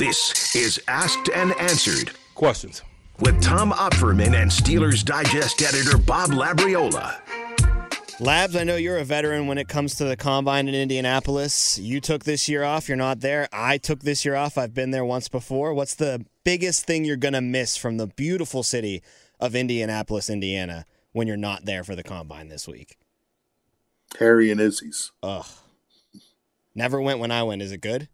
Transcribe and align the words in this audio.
This 0.00 0.56
is 0.56 0.80
Asked 0.88 1.28
and 1.34 1.52
Answered 1.60 2.12
Questions. 2.34 2.80
with 3.18 3.42
Tom 3.42 3.70
Opferman 3.70 4.34
and 4.34 4.50
Steelers 4.50 5.04
Digest 5.04 5.60
editor 5.60 5.98
Bob 5.98 6.30
Labriola. 6.30 7.20
Labs, 8.18 8.56
I 8.56 8.64
know 8.64 8.76
you're 8.76 8.96
a 8.96 9.04
veteran 9.04 9.46
when 9.46 9.58
it 9.58 9.68
comes 9.68 9.96
to 9.96 10.04
the 10.04 10.16
combine 10.16 10.68
in 10.68 10.74
Indianapolis. 10.74 11.78
You 11.78 12.00
took 12.00 12.24
this 12.24 12.48
year 12.48 12.64
off. 12.64 12.88
You're 12.88 12.96
not 12.96 13.20
there. 13.20 13.46
I 13.52 13.76
took 13.76 14.00
this 14.00 14.24
year 14.24 14.36
off. 14.36 14.56
I've 14.56 14.72
been 14.72 14.90
there 14.90 15.04
once 15.04 15.28
before. 15.28 15.74
What's 15.74 15.96
the 15.96 16.24
biggest 16.44 16.86
thing 16.86 17.04
you're 17.04 17.18
going 17.18 17.34
to 17.34 17.42
miss 17.42 17.76
from 17.76 17.98
the 17.98 18.06
beautiful 18.06 18.62
city 18.62 19.02
of 19.38 19.54
Indianapolis, 19.54 20.30
Indiana, 20.30 20.86
when 21.12 21.26
you're 21.26 21.36
not 21.36 21.66
there 21.66 21.84
for 21.84 21.94
the 21.94 22.02
combine 22.02 22.48
this 22.48 22.66
week? 22.66 22.96
Harry 24.18 24.50
and 24.50 24.62
Izzy's. 24.62 25.12
Ugh. 25.22 25.44
Never 26.74 27.02
went 27.02 27.18
when 27.18 27.30
I 27.30 27.42
went. 27.42 27.60
Is 27.60 27.70
it 27.70 27.82
good? 27.82 28.08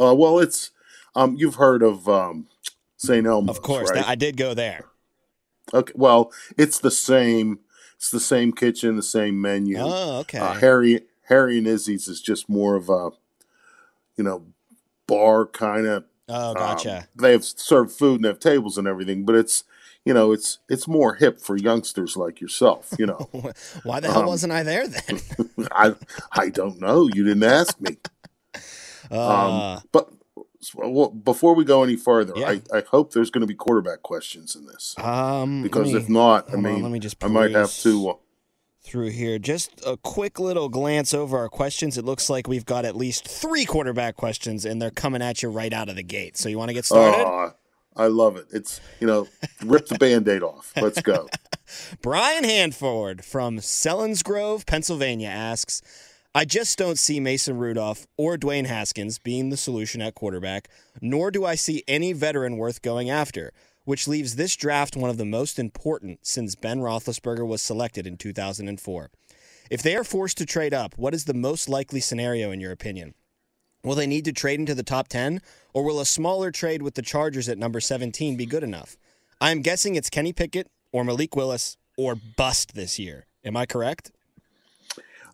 Uh, 0.00 0.14
well, 0.14 0.38
it's 0.38 0.70
um, 1.14 1.36
you've 1.36 1.56
heard 1.56 1.82
of 1.82 2.08
um, 2.08 2.46
St. 2.96 3.26
Elmo's, 3.26 3.56
Of 3.56 3.62
course. 3.62 3.90
right? 3.90 4.06
I 4.06 4.14
did 4.14 4.36
go 4.36 4.54
there. 4.54 4.86
Okay, 5.74 5.92
well, 5.96 6.32
it's 6.58 6.78
the 6.78 6.90
same. 6.90 7.60
It's 7.96 8.10
the 8.10 8.20
same 8.20 8.52
kitchen, 8.52 8.96
the 8.96 9.02
same 9.02 9.40
menu. 9.40 9.76
Oh, 9.78 10.18
okay. 10.20 10.38
Uh, 10.38 10.54
Harry 10.54 11.02
Harry 11.28 11.58
and 11.58 11.66
Izzy's 11.66 12.08
is 12.08 12.20
just 12.20 12.48
more 12.48 12.74
of 12.74 12.88
a, 12.88 13.10
you 14.16 14.24
know, 14.24 14.44
bar 15.06 15.46
kind 15.46 15.86
of. 15.86 16.04
oh, 16.28 16.54
gotcha. 16.54 17.08
they 17.14 17.32
have 17.32 17.44
served 17.44 17.92
food 17.92 18.16
and 18.16 18.24
have 18.24 18.40
tables 18.40 18.76
and 18.76 18.88
everything, 18.88 19.24
but 19.24 19.34
it's 19.36 19.64
you 20.04 20.12
know 20.12 20.32
it's 20.32 20.58
it's 20.68 20.88
more 20.88 21.14
hip 21.14 21.40
for 21.40 21.56
youngsters 21.56 22.16
like 22.16 22.40
yourself. 22.40 22.92
You 22.98 23.06
know, 23.06 23.28
Why 23.84 24.00
the 24.00 24.08
hell 24.10 24.22
um, 24.22 24.26
wasn't 24.26 24.52
I 24.52 24.62
there 24.64 24.88
then? 24.88 25.20
I 25.72 25.94
I 26.32 26.48
don't 26.48 26.80
know. 26.80 27.08
You 27.12 27.24
didn't 27.24 27.44
ask 27.44 27.80
me. 27.80 27.96
Uh, 29.12 29.76
Um, 29.76 29.82
but 29.92 30.08
well, 30.76 31.10
before 31.10 31.54
we 31.54 31.64
go 31.64 31.82
any 31.82 31.96
further, 31.96 32.32
Yeah. 32.36 32.50
I, 32.50 32.62
I 32.78 32.82
hope 32.88 33.12
there's 33.12 33.30
going 33.30 33.40
to 33.42 33.46
be 33.46 33.54
quarterback 33.54 34.02
questions 34.02 34.54
in 34.56 34.66
this 34.66 34.94
um, 34.98 35.62
because 35.62 35.92
me- 35.92 35.98
if 35.98 36.08
not, 36.08 36.46
I 36.48 36.52
hold 36.52 36.66
on, 36.66 36.72
mean, 36.74 36.82
let 36.82 36.92
me 36.92 36.98
just 36.98 37.22
I 37.22 37.26
might 37.28 37.50
have 37.52 37.72
to. 37.78 38.10
Uh, 38.10 38.14
through 38.84 39.10
here. 39.10 39.38
Just 39.38 39.80
a 39.86 39.96
quick 39.96 40.40
little 40.40 40.68
glance 40.68 41.14
over 41.14 41.38
our 41.38 41.48
questions. 41.48 41.96
It 41.96 42.04
looks 42.04 42.28
like 42.28 42.48
we've 42.48 42.66
got 42.66 42.84
at 42.84 42.96
least 42.96 43.26
three 43.28 43.64
quarterback 43.64 44.16
questions, 44.16 44.64
and 44.64 44.82
they're 44.82 44.90
coming 44.90 45.22
at 45.22 45.40
you 45.42 45.50
right 45.50 45.72
out 45.72 45.88
of 45.88 45.94
the 45.96 46.02
gate. 46.02 46.36
So 46.36 46.48
you 46.48 46.58
want 46.58 46.68
to 46.70 46.74
get 46.74 46.84
started? 46.84 47.24
Aw, 47.24 47.52
I 47.96 48.06
love 48.08 48.36
it. 48.36 48.46
It's 48.52 48.80
you 49.00 49.06
know, 49.06 49.28
rip 49.64 49.86
the 49.86 49.98
band-aid 49.98 50.42
off. 50.42 50.72
Let's 50.76 51.00
go. 51.00 51.28
Brian 52.02 52.42
Hanford 52.44 53.24
from 53.24 53.58
Selinsgrove, 53.58 54.66
Pennsylvania 54.66 55.28
asks, 55.28 55.80
I 56.34 56.46
just 56.46 56.78
don't 56.78 56.98
see 56.98 57.20
Mason 57.20 57.58
Rudolph 57.58 58.06
or 58.16 58.38
Dwayne 58.38 58.64
Haskins 58.64 59.18
being 59.18 59.50
the 59.50 59.56
solution 59.58 60.00
at 60.00 60.14
quarterback, 60.14 60.66
nor 61.02 61.30
do 61.30 61.44
I 61.44 61.56
see 61.56 61.84
any 61.86 62.14
veteran 62.14 62.56
worth 62.56 62.80
going 62.80 63.10
after, 63.10 63.52
which 63.84 64.08
leaves 64.08 64.36
this 64.36 64.56
draft 64.56 64.96
one 64.96 65.10
of 65.10 65.18
the 65.18 65.26
most 65.26 65.58
important 65.58 66.20
since 66.22 66.54
Ben 66.54 66.80
Roethlisberger 66.80 67.46
was 67.46 67.60
selected 67.60 68.06
in 68.06 68.16
2004. 68.16 69.10
If 69.70 69.82
they 69.82 69.94
are 69.94 70.04
forced 70.04 70.38
to 70.38 70.46
trade 70.46 70.72
up, 70.72 70.96
what 70.96 71.12
is 71.12 71.26
the 71.26 71.34
most 71.34 71.68
likely 71.68 72.00
scenario 72.00 72.50
in 72.50 72.60
your 72.60 72.72
opinion? 72.72 73.12
Will 73.84 73.94
they 73.94 74.06
need 74.06 74.24
to 74.24 74.32
trade 74.32 74.58
into 74.58 74.74
the 74.74 74.82
top 74.82 75.08
10, 75.08 75.42
or 75.74 75.84
will 75.84 76.00
a 76.00 76.06
smaller 76.06 76.50
trade 76.50 76.80
with 76.80 76.94
the 76.94 77.02
Chargers 77.02 77.46
at 77.50 77.58
number 77.58 77.78
17 77.78 78.38
be 78.38 78.46
good 78.46 78.62
enough? 78.62 78.96
I 79.38 79.50
am 79.50 79.60
guessing 79.60 79.96
it's 79.96 80.08
Kenny 80.08 80.32
Pickett 80.32 80.70
or 80.92 81.04
Malik 81.04 81.36
Willis 81.36 81.76
or 81.98 82.14
bust 82.14 82.74
this 82.74 82.98
year. 82.98 83.26
Am 83.44 83.54
I 83.54 83.66
correct? 83.66 84.12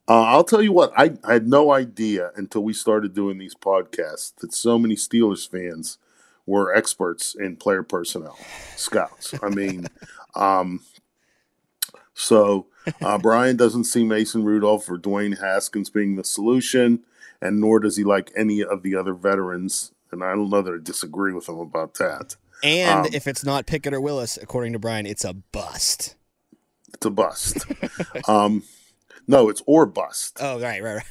Uh, 0.08 0.22
I'll 0.22 0.44
tell 0.44 0.62
you 0.62 0.72
what. 0.72 0.92
I, 0.96 1.12
I 1.22 1.34
had 1.34 1.46
no 1.46 1.70
idea 1.72 2.30
until 2.34 2.62
we 2.62 2.72
started 2.72 3.14
doing 3.14 3.36
these 3.38 3.54
podcasts 3.54 4.34
that 4.36 4.54
so 4.54 4.78
many 4.78 4.96
Steelers 4.96 5.48
fans 5.48 5.98
were 6.46 6.74
experts 6.74 7.34
in 7.34 7.56
player 7.56 7.82
personnel, 7.82 8.38
scouts. 8.74 9.34
I 9.42 9.50
mean, 9.50 9.86
um, 10.34 10.80
so 12.14 12.66
uh, 13.02 13.18
Brian 13.22 13.56
doesn't 13.56 13.84
see 13.84 14.02
Mason 14.02 14.44
Rudolph 14.44 14.88
or 14.88 14.98
Dwayne 14.98 15.38
Haskins 15.38 15.90
being 15.90 16.16
the 16.16 16.24
solution, 16.24 17.00
and 17.42 17.60
nor 17.60 17.78
does 17.78 17.98
he 17.98 18.04
like 18.04 18.32
any 18.34 18.64
of 18.64 18.82
the 18.82 18.96
other 18.96 19.12
veterans. 19.12 19.92
And 20.10 20.24
I 20.24 20.30
don't 20.30 20.48
know 20.48 20.62
that 20.62 20.72
I 20.72 20.78
disagree 20.82 21.34
with 21.34 21.50
him 21.50 21.58
about 21.58 21.94
that. 21.94 22.36
And 22.62 23.06
Um, 23.06 23.12
if 23.12 23.26
it's 23.26 23.44
not 23.44 23.66
Pickett 23.66 23.92
or 23.92 24.00
Willis, 24.00 24.38
according 24.40 24.72
to 24.72 24.78
Brian, 24.78 25.04
it's 25.04 25.24
a 25.24 25.34
bust. 25.34 26.16
It's 26.94 27.04
a 27.04 27.10
bust. 27.10 27.58
um, 28.28 28.62
no, 29.28 29.48
it's 29.50 29.62
or 29.66 29.86
bust. 29.86 30.38
Oh, 30.40 30.58
right, 30.60 30.82
right, 30.82 30.96
right. 30.96 31.04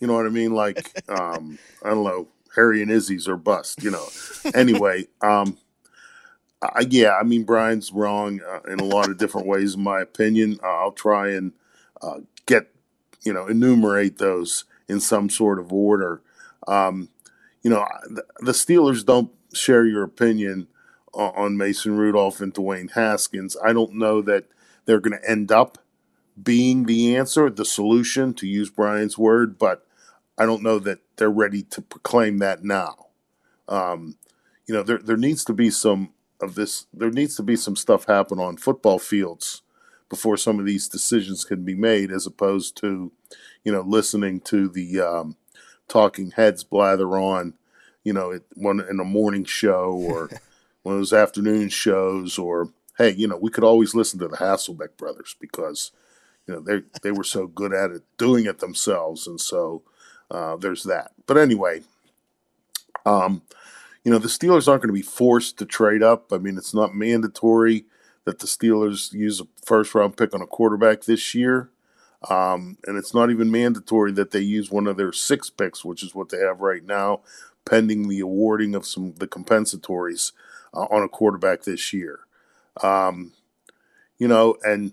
You 0.00 0.06
know 0.06 0.14
what 0.14 0.26
I 0.26 0.30
mean? 0.30 0.54
Like, 0.54 0.90
um, 1.08 1.58
I 1.84 1.90
don't 1.90 2.04
know, 2.04 2.26
Harry 2.56 2.82
and 2.82 2.90
Izzy's 2.90 3.28
or 3.28 3.36
bust. 3.36 3.82
You 3.82 3.92
know. 3.92 4.06
Anyway, 4.54 5.06
um, 5.20 5.58
I, 6.62 6.86
yeah, 6.88 7.16
I 7.16 7.22
mean 7.22 7.44
Brian's 7.44 7.92
wrong 7.92 8.40
uh, 8.40 8.60
in 8.70 8.80
a 8.80 8.84
lot 8.84 9.10
of 9.10 9.18
different 9.18 9.46
ways, 9.46 9.74
in 9.74 9.82
my 9.82 10.00
opinion. 10.00 10.58
Uh, 10.62 10.78
I'll 10.78 10.92
try 10.92 11.30
and 11.30 11.52
uh, 12.02 12.20
get 12.46 12.74
you 13.22 13.32
know 13.32 13.46
enumerate 13.46 14.18
those 14.18 14.64
in 14.88 14.98
some 15.00 15.28
sort 15.30 15.58
of 15.58 15.72
order. 15.72 16.22
Um, 16.66 17.10
you 17.62 17.70
know, 17.70 17.86
the, 18.08 18.24
the 18.40 18.52
Steelers 18.52 19.04
don't 19.04 19.30
share 19.52 19.84
your 19.84 20.02
opinion 20.02 20.66
on, 21.12 21.32
on 21.36 21.56
Mason 21.56 21.96
Rudolph 21.96 22.40
and 22.40 22.54
Dwayne 22.54 22.92
Haskins. 22.92 23.56
I 23.62 23.72
don't 23.72 23.94
know 23.94 24.22
that 24.22 24.44
they're 24.84 25.00
going 25.00 25.18
to 25.18 25.30
end 25.30 25.52
up 25.52 25.78
being 26.42 26.84
the 26.84 27.16
answer, 27.16 27.50
the 27.50 27.64
solution, 27.64 28.34
to 28.34 28.46
use 28.46 28.70
Brian's 28.70 29.18
word, 29.18 29.58
but 29.58 29.86
I 30.38 30.46
don't 30.46 30.62
know 30.62 30.78
that 30.78 31.00
they're 31.16 31.30
ready 31.30 31.62
to 31.64 31.82
proclaim 31.82 32.38
that 32.38 32.64
now. 32.64 33.08
Um, 33.68 34.16
you 34.66 34.74
know, 34.74 34.82
there 34.82 34.98
there 34.98 35.16
needs 35.16 35.44
to 35.44 35.52
be 35.52 35.70
some 35.70 36.12
of 36.40 36.54
this. 36.54 36.86
There 36.92 37.10
needs 37.10 37.36
to 37.36 37.42
be 37.42 37.56
some 37.56 37.76
stuff 37.76 38.06
happen 38.06 38.38
on 38.38 38.56
football 38.56 38.98
fields 38.98 39.62
before 40.08 40.36
some 40.36 40.58
of 40.58 40.66
these 40.66 40.88
decisions 40.88 41.44
can 41.44 41.64
be 41.64 41.74
made, 41.74 42.10
as 42.10 42.26
opposed 42.26 42.76
to, 42.78 43.12
you 43.64 43.72
know, 43.72 43.82
listening 43.82 44.40
to 44.40 44.68
the 44.68 45.00
um, 45.00 45.36
talking 45.88 46.32
heads 46.32 46.64
blather 46.64 47.08
on, 47.18 47.54
you 48.02 48.12
know, 48.12 48.32
at 48.32 48.42
one 48.54 48.80
in 48.80 48.98
a 48.98 49.04
morning 49.04 49.44
show 49.44 49.92
or 49.92 50.28
one 50.82 50.94
of 50.94 51.00
those 51.00 51.12
afternoon 51.12 51.68
shows, 51.68 52.38
or 52.38 52.70
hey, 52.98 53.10
you 53.10 53.28
know, 53.28 53.36
we 53.36 53.50
could 53.50 53.64
always 53.64 53.94
listen 53.94 54.18
to 54.18 54.28
the 54.28 54.36
Hasselbeck 54.36 54.96
brothers 54.96 55.36
because 55.40 55.92
you 56.46 56.54
know 56.54 56.60
they 56.60 56.82
they 57.02 57.10
were 57.10 57.24
so 57.24 57.46
good 57.46 57.72
at 57.72 57.90
it 57.90 58.02
doing 58.18 58.46
it 58.46 58.58
themselves 58.58 59.26
and 59.26 59.40
so 59.40 59.82
uh, 60.30 60.56
there's 60.56 60.84
that. 60.84 61.12
But 61.26 61.38
anyway 61.38 61.82
um, 63.06 63.42
you 64.04 64.12
know 64.12 64.18
the 64.18 64.28
steelers 64.28 64.68
aren't 64.68 64.82
going 64.82 64.88
to 64.88 64.92
be 64.92 65.02
forced 65.02 65.58
to 65.58 65.66
trade 65.66 66.02
up. 66.02 66.32
I 66.32 66.38
mean 66.38 66.56
it's 66.56 66.74
not 66.74 66.94
mandatory 66.94 67.84
that 68.24 68.38
the 68.38 68.46
steelers 68.46 69.12
use 69.12 69.40
a 69.40 69.46
first 69.64 69.94
round 69.94 70.16
pick 70.16 70.34
on 70.34 70.42
a 70.42 70.46
quarterback 70.46 71.02
this 71.02 71.34
year 71.34 71.70
um, 72.28 72.76
and 72.86 72.98
it's 72.98 73.14
not 73.14 73.30
even 73.30 73.50
mandatory 73.50 74.12
that 74.12 74.30
they 74.30 74.40
use 74.40 74.70
one 74.70 74.86
of 74.86 74.96
their 74.96 75.12
six 75.12 75.48
picks 75.48 75.84
which 75.84 76.02
is 76.02 76.14
what 76.14 76.28
they 76.28 76.38
have 76.38 76.60
right 76.60 76.84
now 76.84 77.20
pending 77.64 78.08
the 78.08 78.20
awarding 78.20 78.74
of 78.74 78.86
some 78.86 79.14
the 79.14 79.26
compensatories 79.26 80.32
uh, 80.74 80.86
on 80.90 81.02
a 81.02 81.08
quarterback 81.08 81.62
this 81.62 81.92
year. 81.92 82.20
Um, 82.82 83.32
you 84.18 84.28
know 84.28 84.56
and 84.62 84.92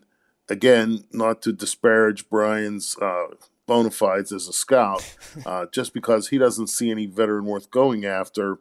again, 0.49 1.05
not 1.11 1.41
to 1.43 1.53
disparage 1.53 2.29
Brian's 2.29 2.97
uh, 3.01 3.27
bona 3.65 3.91
fides 3.91 4.31
as 4.31 4.47
a 4.47 4.53
scout, 4.53 5.03
uh, 5.45 5.65
just 5.71 5.93
because 5.93 6.29
he 6.29 6.37
doesn't 6.37 6.67
see 6.67 6.91
any 6.91 7.05
veteran 7.05 7.45
worth 7.45 7.69
going 7.71 8.05
after, 8.05 8.59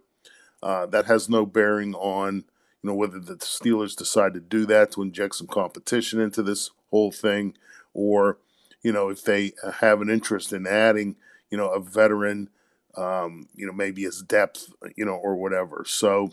uh, 0.63 0.87
that 0.87 1.07
has 1.07 1.29
no 1.29 1.47
bearing 1.47 1.95
on 1.95 2.45
you 2.83 2.91
know 2.91 2.95
whether 2.95 3.19
the 3.19 3.37
Steelers 3.37 3.97
decide 3.97 4.35
to 4.35 4.41
do 4.41 4.65
that 4.67 4.93
to 4.93 5.03
inject 5.03 5.35
some 5.37 5.47
competition 5.47 6.21
into 6.21 6.43
this 6.43 6.71
whole 6.91 7.11
thing, 7.11 7.55
or 7.95 8.39
you 8.83 8.93
know 8.93 9.09
if 9.09 9.25
they 9.25 9.53
have 9.81 10.01
an 10.01 10.11
interest 10.11 10.53
in 10.53 10.67
adding 10.67 11.17
you 11.51 11.59
know 11.59 11.69
a 11.69 11.81
veteran, 11.81 12.49
um, 12.97 13.49
you 13.55 13.67
know 13.67 13.73
maybe 13.73 14.05
as 14.05 14.23
depth, 14.23 14.73
you 14.97 15.05
know 15.05 15.15
or 15.15 15.37
whatever. 15.37 15.85
So 15.87 16.31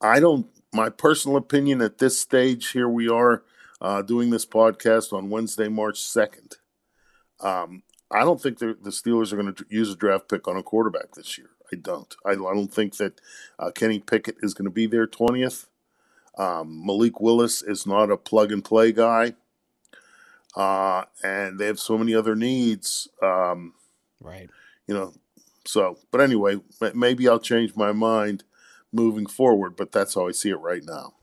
I 0.00 0.20
don't. 0.20 0.46
My 0.72 0.88
personal 0.88 1.36
opinion 1.36 1.80
at 1.82 1.98
this 1.98 2.20
stage, 2.20 2.70
here 2.70 2.88
we 2.88 3.08
are 3.08 3.42
uh, 3.80 4.02
doing 4.02 4.30
this 4.30 4.46
podcast 4.46 5.12
on 5.12 5.30
Wednesday, 5.30 5.68
March 5.68 6.00
2nd. 6.00 6.56
Um, 7.40 7.82
I 8.10 8.20
don't 8.20 8.40
think 8.42 8.58
the 8.58 8.76
the 8.80 8.90
Steelers 8.90 9.32
are 9.32 9.36
going 9.36 9.54
to 9.54 9.64
use 9.70 9.90
a 9.90 9.96
draft 9.96 10.28
pick 10.28 10.48
on 10.48 10.56
a 10.56 10.62
quarterback 10.62 11.12
this 11.14 11.38
year. 11.38 11.50
I 11.72 11.76
don't. 11.76 12.14
I, 12.24 12.32
I 12.32 12.34
don't 12.34 12.72
think 12.74 12.96
that 12.96 13.20
uh, 13.58 13.70
Kenny 13.70 14.00
Pickett 14.00 14.36
is 14.42 14.52
going 14.54 14.64
to 14.64 14.70
be 14.70 14.86
their 14.86 15.06
20th. 15.06 15.66
Um, 16.36 16.84
Malik 16.84 17.20
Willis 17.20 17.62
is 17.62 17.86
not 17.86 18.10
a 18.10 18.16
plug 18.16 18.50
and 18.50 18.64
play 18.64 18.90
guy. 18.92 19.34
Uh, 20.56 21.04
and 21.22 21.58
they 21.58 21.66
have 21.66 21.78
so 21.78 21.96
many 21.96 22.14
other 22.14 22.34
needs. 22.34 23.08
Um, 23.22 23.74
Right. 24.20 24.50
you 24.86 24.94
know, 24.94 25.14
so, 25.64 25.98
but 26.10 26.20
anyway, 26.20 26.56
maybe 26.94 27.28
I'll 27.28 27.38
change 27.38 27.76
my 27.76 27.92
mind 27.92 28.42
moving 28.92 29.26
forward, 29.26 29.76
but 29.76 29.92
that's 29.92 30.14
how 30.14 30.26
I 30.26 30.32
see 30.32 30.50
it 30.50 30.56
right 30.56 30.82
now. 30.84 31.14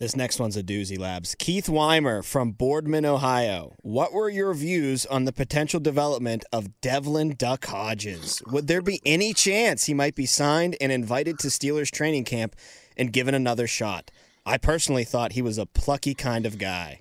This 0.00 0.14
next 0.14 0.38
one's 0.38 0.56
a 0.56 0.62
doozy, 0.62 0.96
Labs. 0.96 1.34
Keith 1.40 1.68
Weimer 1.68 2.22
from 2.22 2.52
Boardman, 2.52 3.04
Ohio. 3.04 3.74
What 3.82 4.12
were 4.12 4.28
your 4.28 4.54
views 4.54 5.04
on 5.06 5.24
the 5.24 5.32
potential 5.32 5.80
development 5.80 6.44
of 6.52 6.80
Devlin 6.80 7.34
Duck 7.36 7.64
Hodges? 7.66 8.40
Would 8.46 8.68
there 8.68 8.80
be 8.80 9.00
any 9.04 9.34
chance 9.34 9.86
he 9.86 9.94
might 9.94 10.14
be 10.14 10.24
signed 10.24 10.76
and 10.80 10.92
invited 10.92 11.40
to 11.40 11.48
Steelers 11.48 11.90
training 11.90 12.24
camp 12.24 12.54
and 12.96 13.12
given 13.12 13.34
another 13.34 13.66
shot? 13.66 14.12
I 14.46 14.56
personally 14.56 15.02
thought 15.02 15.32
he 15.32 15.42
was 15.42 15.58
a 15.58 15.66
plucky 15.66 16.14
kind 16.14 16.46
of 16.46 16.58
guy. 16.58 17.00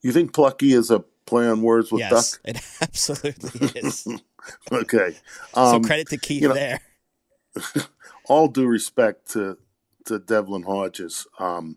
You 0.00 0.10
think 0.12 0.32
plucky 0.32 0.72
is 0.72 0.90
a 0.90 1.00
play 1.26 1.46
on 1.46 1.60
words 1.60 1.92
with 1.92 2.00
yes, 2.00 2.32
duck? 2.32 2.40
it 2.44 2.62
absolutely 2.80 3.68
is. 3.82 4.08
okay. 4.72 5.14
so 5.52 5.60
Um, 5.60 5.84
credit 5.84 6.08
to 6.08 6.16
Keith 6.16 6.40
you 6.40 6.48
know- 6.48 6.54
there. 6.54 6.80
all 8.28 8.48
due 8.48 8.66
respect 8.66 9.30
to 9.32 9.58
to 10.06 10.18
Devlin 10.18 10.62
Hodges, 10.62 11.26
um, 11.38 11.76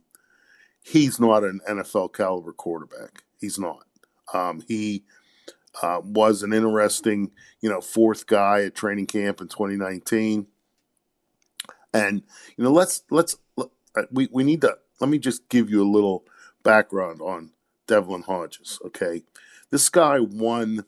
he's 0.84 1.20
not 1.20 1.44
an 1.44 1.62
NFL 1.68 2.14
caliber 2.14 2.54
quarterback. 2.54 3.24
He's 3.40 3.60
not. 3.60 3.86
Um, 4.34 4.64
he 4.68 5.04
uh, 5.82 6.02
was 6.04 6.44
an 6.44 6.54
interesting, 6.54 7.32
you 7.62 7.70
know, 7.70 7.82
fourth 7.82 8.28
guy 8.28 8.64
at 8.64 8.76
training 8.76 9.08
camp 9.08 9.42
in 9.42 9.48
2019, 9.48 10.48
and 11.94 12.24
you 12.58 12.64
know, 12.64 12.72
let's 12.72 13.04
let's 13.10 13.38
uh, 13.58 13.66
we 14.12 14.28
we 14.32 14.44
need 14.44 14.62
to 14.62 14.78
let 15.00 15.10
me 15.10 15.18
just 15.18 15.50
give 15.50 15.70
you 15.70 15.82
a 15.84 15.90
little 15.90 16.24
background 16.64 17.22
on 17.22 17.52
Devlin 17.88 18.24
Hodges. 18.24 18.80
Okay, 18.86 19.24
this 19.70 19.90
guy 19.90 20.20
won. 20.20 20.86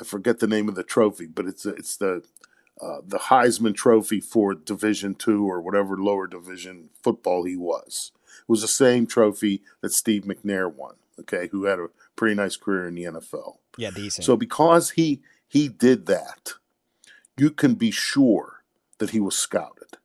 I 0.00 0.04
forget 0.04 0.38
the 0.38 0.46
name 0.46 0.68
of 0.68 0.76
the 0.76 0.84
trophy, 0.84 1.26
but 1.26 1.46
it's 1.46 1.66
it's 1.66 1.96
the 1.96 2.22
uh, 2.80 2.98
the 3.04 3.18
Heisman 3.18 3.74
Trophy 3.74 4.20
for 4.20 4.54
Division 4.54 5.14
Two 5.14 5.48
or 5.48 5.60
whatever 5.60 5.96
lower 5.96 6.26
division 6.26 6.90
football 7.02 7.44
he 7.44 7.56
was. 7.56 8.12
It 8.40 8.48
was 8.48 8.62
the 8.62 8.68
same 8.68 9.06
trophy 9.06 9.62
that 9.80 9.92
Steve 9.92 10.24
McNair 10.24 10.72
won. 10.72 10.94
Okay, 11.18 11.48
who 11.48 11.64
had 11.64 11.78
a 11.78 11.88
pretty 12.16 12.34
nice 12.34 12.56
career 12.56 12.88
in 12.88 12.94
the 12.94 13.04
NFL. 13.04 13.56
Yeah, 13.76 13.90
decent. 13.90 14.24
So 14.24 14.36
because 14.36 14.90
he 14.90 15.20
he 15.46 15.68
did 15.68 16.06
that, 16.06 16.54
you 17.36 17.50
can 17.50 17.74
be 17.74 17.90
sure 17.90 18.62
that 18.98 19.10
he 19.10 19.20
was 19.20 19.36
scouted. 19.36 19.98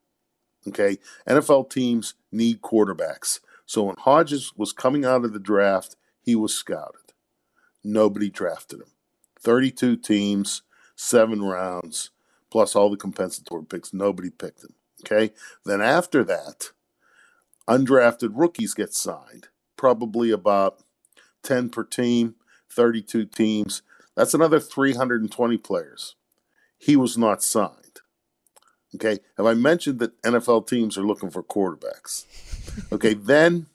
Okay, 0.68 0.98
NFL 1.27 1.69
teams 1.69 2.16
need 2.31 2.62
quarterbacks. 2.62 3.39
So 3.66 3.83
when 3.83 3.95
Hodges 3.98 4.54
was 4.57 4.74
coming 4.74 5.06
out 5.06 5.24
of 5.24 5.33
the 5.33 5.39
draft, 5.39 5.95
he 6.21 6.36
was 6.36 6.54
scouted. 6.54 7.13
Nobody 7.83 8.30
drafted 8.30 8.81
him. 8.81 8.88
32 9.39 9.98
teams, 9.98 10.63
seven 10.95 11.44
rounds, 11.44 12.10
plus 12.50 12.75
all 12.75 12.89
the 12.89 12.98
compensatory 12.98 13.66
picks. 13.66 13.94
Nobody 13.94 14.30
picked 14.30 14.63
him. 14.63 14.74
Okay. 15.04 15.33
Then 15.66 15.81
after 15.81 16.24
that, 16.24 16.71
undrafted 17.68 18.32
rookies 18.34 18.74
get 18.74 18.94
signed, 18.94 19.48
probably 19.78 20.32
about 20.32 20.80
10 21.44 21.70
per 21.70 21.84
team, 21.84 22.36
32 22.70 23.26
teams. 23.26 23.82
That's 24.16 24.34
another 24.34 24.60
320 24.60 25.58
players. 25.58 26.16
He 26.78 26.96
was 26.96 27.18
not 27.18 27.44
signed. 27.44 28.02
Okay. 28.96 29.20
Have 29.38 29.46
I 29.46 29.54
mentioned 29.54 30.00
that 30.00 30.22
NFL 30.22 30.68
teams 30.68 30.98
are 30.98 31.06
looking 31.06 31.30
for 31.30 31.44
quarterbacks? 31.44 32.26
Okay. 32.92 33.14
then 33.14 33.68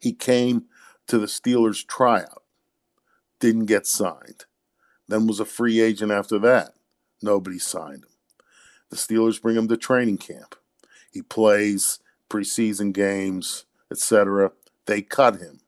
he 0.00 0.12
came 0.12 0.64
to 1.06 1.18
the 1.18 1.26
Steelers 1.26 1.86
tryout, 1.86 2.42
didn't 3.40 3.66
get 3.66 3.86
signed. 3.86 4.44
Then 5.08 5.26
was 5.26 5.40
a 5.40 5.44
free 5.44 5.80
agent 5.80 6.10
after 6.10 6.38
that. 6.40 6.72
Nobody 7.22 7.58
signed 7.58 8.04
him. 8.04 8.10
The 8.90 8.96
Steelers 8.96 9.40
bring 9.40 9.56
him 9.56 9.68
to 9.68 9.76
training 9.76 10.18
camp. 10.18 10.56
He 11.12 11.22
plays 11.22 11.98
preseason 12.28 12.92
games, 12.92 13.64
etc. 13.90 14.52
They 14.86 15.02
cut 15.02 15.36
him. 15.40 15.60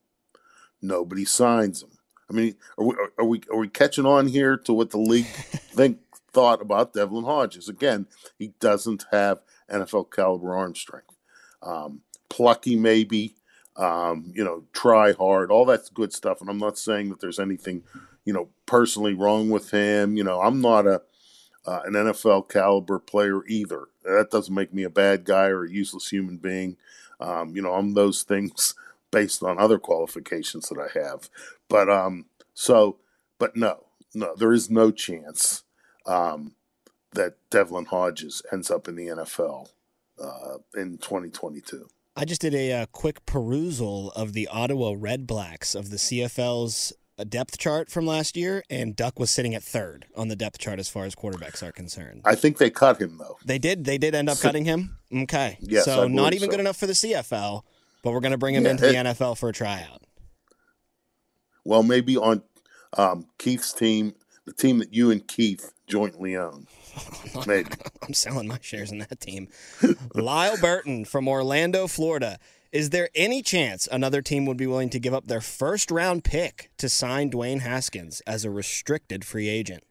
Nobody 0.81 1.25
signs 1.25 1.83
him. 1.83 1.91
I 2.31 2.35
mean, 2.35 2.57
are 2.77 2.85
we 2.85 2.95
are 3.19 3.25
we 3.25 3.41
are 3.51 3.59
we 3.59 3.69
catching 3.69 4.07
on 4.07 4.27
here 4.27 4.57
to 4.59 4.73
what 4.73 4.91
the 4.91 4.99
league 4.99 5.27
think 5.27 5.99
thought 6.31 6.61
about 6.61 6.93
Devlin 6.93 7.25
Hodges? 7.25 7.69
Again, 7.69 8.07
he 8.39 8.49
doesn't 8.61 9.07
have 9.11 9.41
NFL 9.71 10.13
caliber 10.13 10.55
arm 10.55 10.75
strength. 10.75 11.17
Um, 11.63 12.03
plucky, 12.29 12.77
maybe. 12.77 13.35
Um, 13.77 14.33
you 14.35 14.45
know, 14.45 14.65
try 14.73 15.13
hard. 15.13 15.51
All 15.51 15.65
that's 15.65 15.89
good 15.89 16.13
stuff. 16.13 16.41
And 16.41 16.51
I'm 16.51 16.59
not 16.59 16.79
saying 16.79 17.11
that 17.11 17.21
there's 17.21 17.39
anything, 17.39 17.85
you 18.25 18.33
know, 18.33 18.49
personally 18.67 19.15
wrong 19.15 19.51
with 19.51 19.71
him. 19.71 20.17
You 20.17 20.25
know, 20.25 20.41
I'm 20.41 20.61
not 20.61 20.87
a 20.87 21.03
uh, 21.69 21.83
an 21.85 21.93
NFL 21.93 22.49
caliber 22.49 22.99
player 22.99 23.47
either. 23.47 23.89
That 24.03 24.31
doesn't 24.31 24.55
make 24.55 24.73
me 24.73 24.85
a 24.85 24.91
bad 24.91 25.25
guy 25.25 25.49
or 25.49 25.65
a 25.65 25.71
useless 25.71 26.09
human 26.09 26.39
being. 26.39 26.79
Um, 27.21 27.55
you 27.55 27.61
know, 27.61 27.75
I'm 27.75 27.93
those 27.93 28.23
things 28.23 28.75
based 29.11 29.43
on 29.43 29.59
other 29.59 29.79
qualifications 29.79 30.71
that 30.71 30.79
I 30.79 30.99
have. 30.99 31.29
But 31.69 31.91
um, 31.91 32.25
so, 32.55 32.97
but 33.39 33.55
no, 33.55 33.85
no, 34.15 34.35
there 34.35 34.53
is 34.53 34.71
no 34.71 34.91
chance 34.91 35.65
um, 36.07 36.55
that 37.13 37.35
Devlin 37.51 37.85
Hodges 37.85 38.43
ends 38.51 38.71
up 38.71 38.89
in 38.89 38.97
the 38.97 39.09
NFL 39.09 39.69
uh, 40.23 40.59
in 40.75 40.97
2022. 40.97 41.87
I 42.17 42.25
just 42.25 42.41
did 42.41 42.55
a, 42.55 42.73
uh 42.73 42.87
quick 42.87 43.27
perusal 43.27 44.11
of 44.13 44.33
the 44.33 44.49
Ottawa 44.49 44.95
Redblacks 44.95 45.77
of 45.77 45.91
the 45.91 45.99
CFL's 45.99 46.95
uh, 47.19 47.25
depth 47.25 47.59
chart 47.59 47.91
from 47.91 48.07
last 48.07 48.37
year, 48.37 48.63
and 48.71 48.95
Duck 48.95 49.19
was 49.19 49.31
sitting 49.31 49.55
at 49.55 49.63
third 49.63 50.07
on 50.17 50.29
the 50.29 50.37
depth 50.37 50.59
chart 50.59 50.79
as 50.79 50.89
far 50.89 51.05
as 51.05 51.15
quarterbacks 51.15 51.63
are 51.63 51.73
concerned. 51.73 52.23
I 52.25 52.35
think 52.35 52.59
they 52.59 52.71
cut 52.71 53.01
him 53.01 53.19
though. 53.19 53.37
They 53.45 53.59
did. 53.59 53.85
They 53.85 53.99
did 53.99 54.15
end 54.15 54.29
up 54.29 54.39
cutting 54.39 54.65
him. 54.65 54.99
Okay. 55.13 55.59
Yes, 55.61 55.85
so 55.85 56.07
not 56.07 56.35
even 56.35 56.47
so. 56.47 56.51
good 56.53 56.61
enough 56.61 56.77
for 56.77 56.87
the 56.87 56.93
CFL, 56.93 57.63
but 58.03 58.13
we're 58.13 58.21
going 58.21 58.33
to 58.33 58.39
bring 58.39 58.55
him 58.55 58.65
Yeah, 58.65 58.71
into 58.73 58.87
the 58.87 58.95
NFL 58.95 59.39
for 59.39 59.49
a 59.49 59.53
tryout. 59.53 60.03
Well, 61.65 61.83
maybe 61.83 62.17
on 62.17 62.43
um, 62.97 63.27
Keith's 63.39 63.73
team, 63.73 64.15
the 64.47 64.53
team 64.53 64.79
that 64.79 64.95
you 64.95 65.11
and 65.11 65.27
Keith 65.27 65.73
jointly 65.87 66.37
own. 66.37 66.67
Maybe. 67.47 67.71
I'm 68.03 68.15
selling 68.15 68.49
my 68.49 68.59
shares 68.61 68.91
in 68.91 68.99
that 68.99 69.21
team. 69.21 69.49
Lyle 70.15 70.57
Burton 70.59 71.05
from 71.05 71.29
Orlando, 71.29 71.87
Florida. 71.87 72.39
Is 72.71 72.91
there 72.91 73.09
any 73.15 73.43
chance 73.43 73.89
another 73.91 74.21
team 74.21 74.45
would 74.47 74.57
be 74.57 74.67
willing 74.67 74.91
to 74.91 74.99
give 74.99 75.15
up 75.15 75.27
their 75.27 75.41
first 75.41 75.91
round 75.91 76.25
pick 76.25 76.71
to 76.77 76.89
sign 76.89 77.31
Dwayne 77.31 77.61
Haskins 77.61 78.21
as 78.27 78.45
a 78.45 78.51
restricted 78.51 79.25
free 79.25 79.49
agent? 79.49 79.85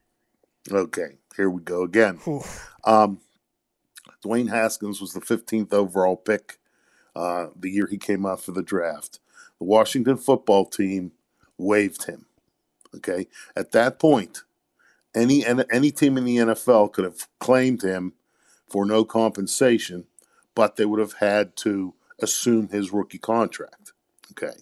Okay, 0.72 1.18
here 1.36 1.50
we 1.50 1.62
go 1.62 1.84
again. 1.84 2.20
Um, 2.84 3.20
Dwayne 4.24 4.50
Haskins 4.50 5.02
was 5.02 5.14
the 5.14 5.22
15th 5.22 5.74
overall 5.74 6.16
pick 6.16 6.58
uh, 7.16 7.48
the 7.56 7.70
year 7.70 7.88
he 7.88 7.98
came 7.98 8.26
out 8.26 8.42
for 8.42 8.52
the 8.52 8.62
draft. 8.62 9.20
The 9.60 9.66
Washington 9.66 10.18
football 10.18 10.66
team 10.66 11.14
waived 11.58 12.06
him. 12.06 12.26
Okay, 12.96 13.28
at 13.56 13.72
that 13.72 14.00
point, 14.00 14.44
any 15.16 15.44
any 15.46 15.92
team 15.92 16.18
in 16.18 16.26
the 16.26 16.38
NFL 16.38 16.94
could 16.94 17.06
have 17.06 17.28
claimed 17.40 17.82
him 17.82 18.14
for 18.70 18.86
no 18.86 19.04
compensation, 19.04 20.06
but 20.56 20.76
they 20.76 20.86
would 20.86 21.00
have 21.00 21.14
had 21.14 21.56
to 21.58 21.94
assume 22.20 22.70
his 22.70 22.92
rookie 22.92 23.18
contract. 23.18 23.94
Okay, 24.32 24.58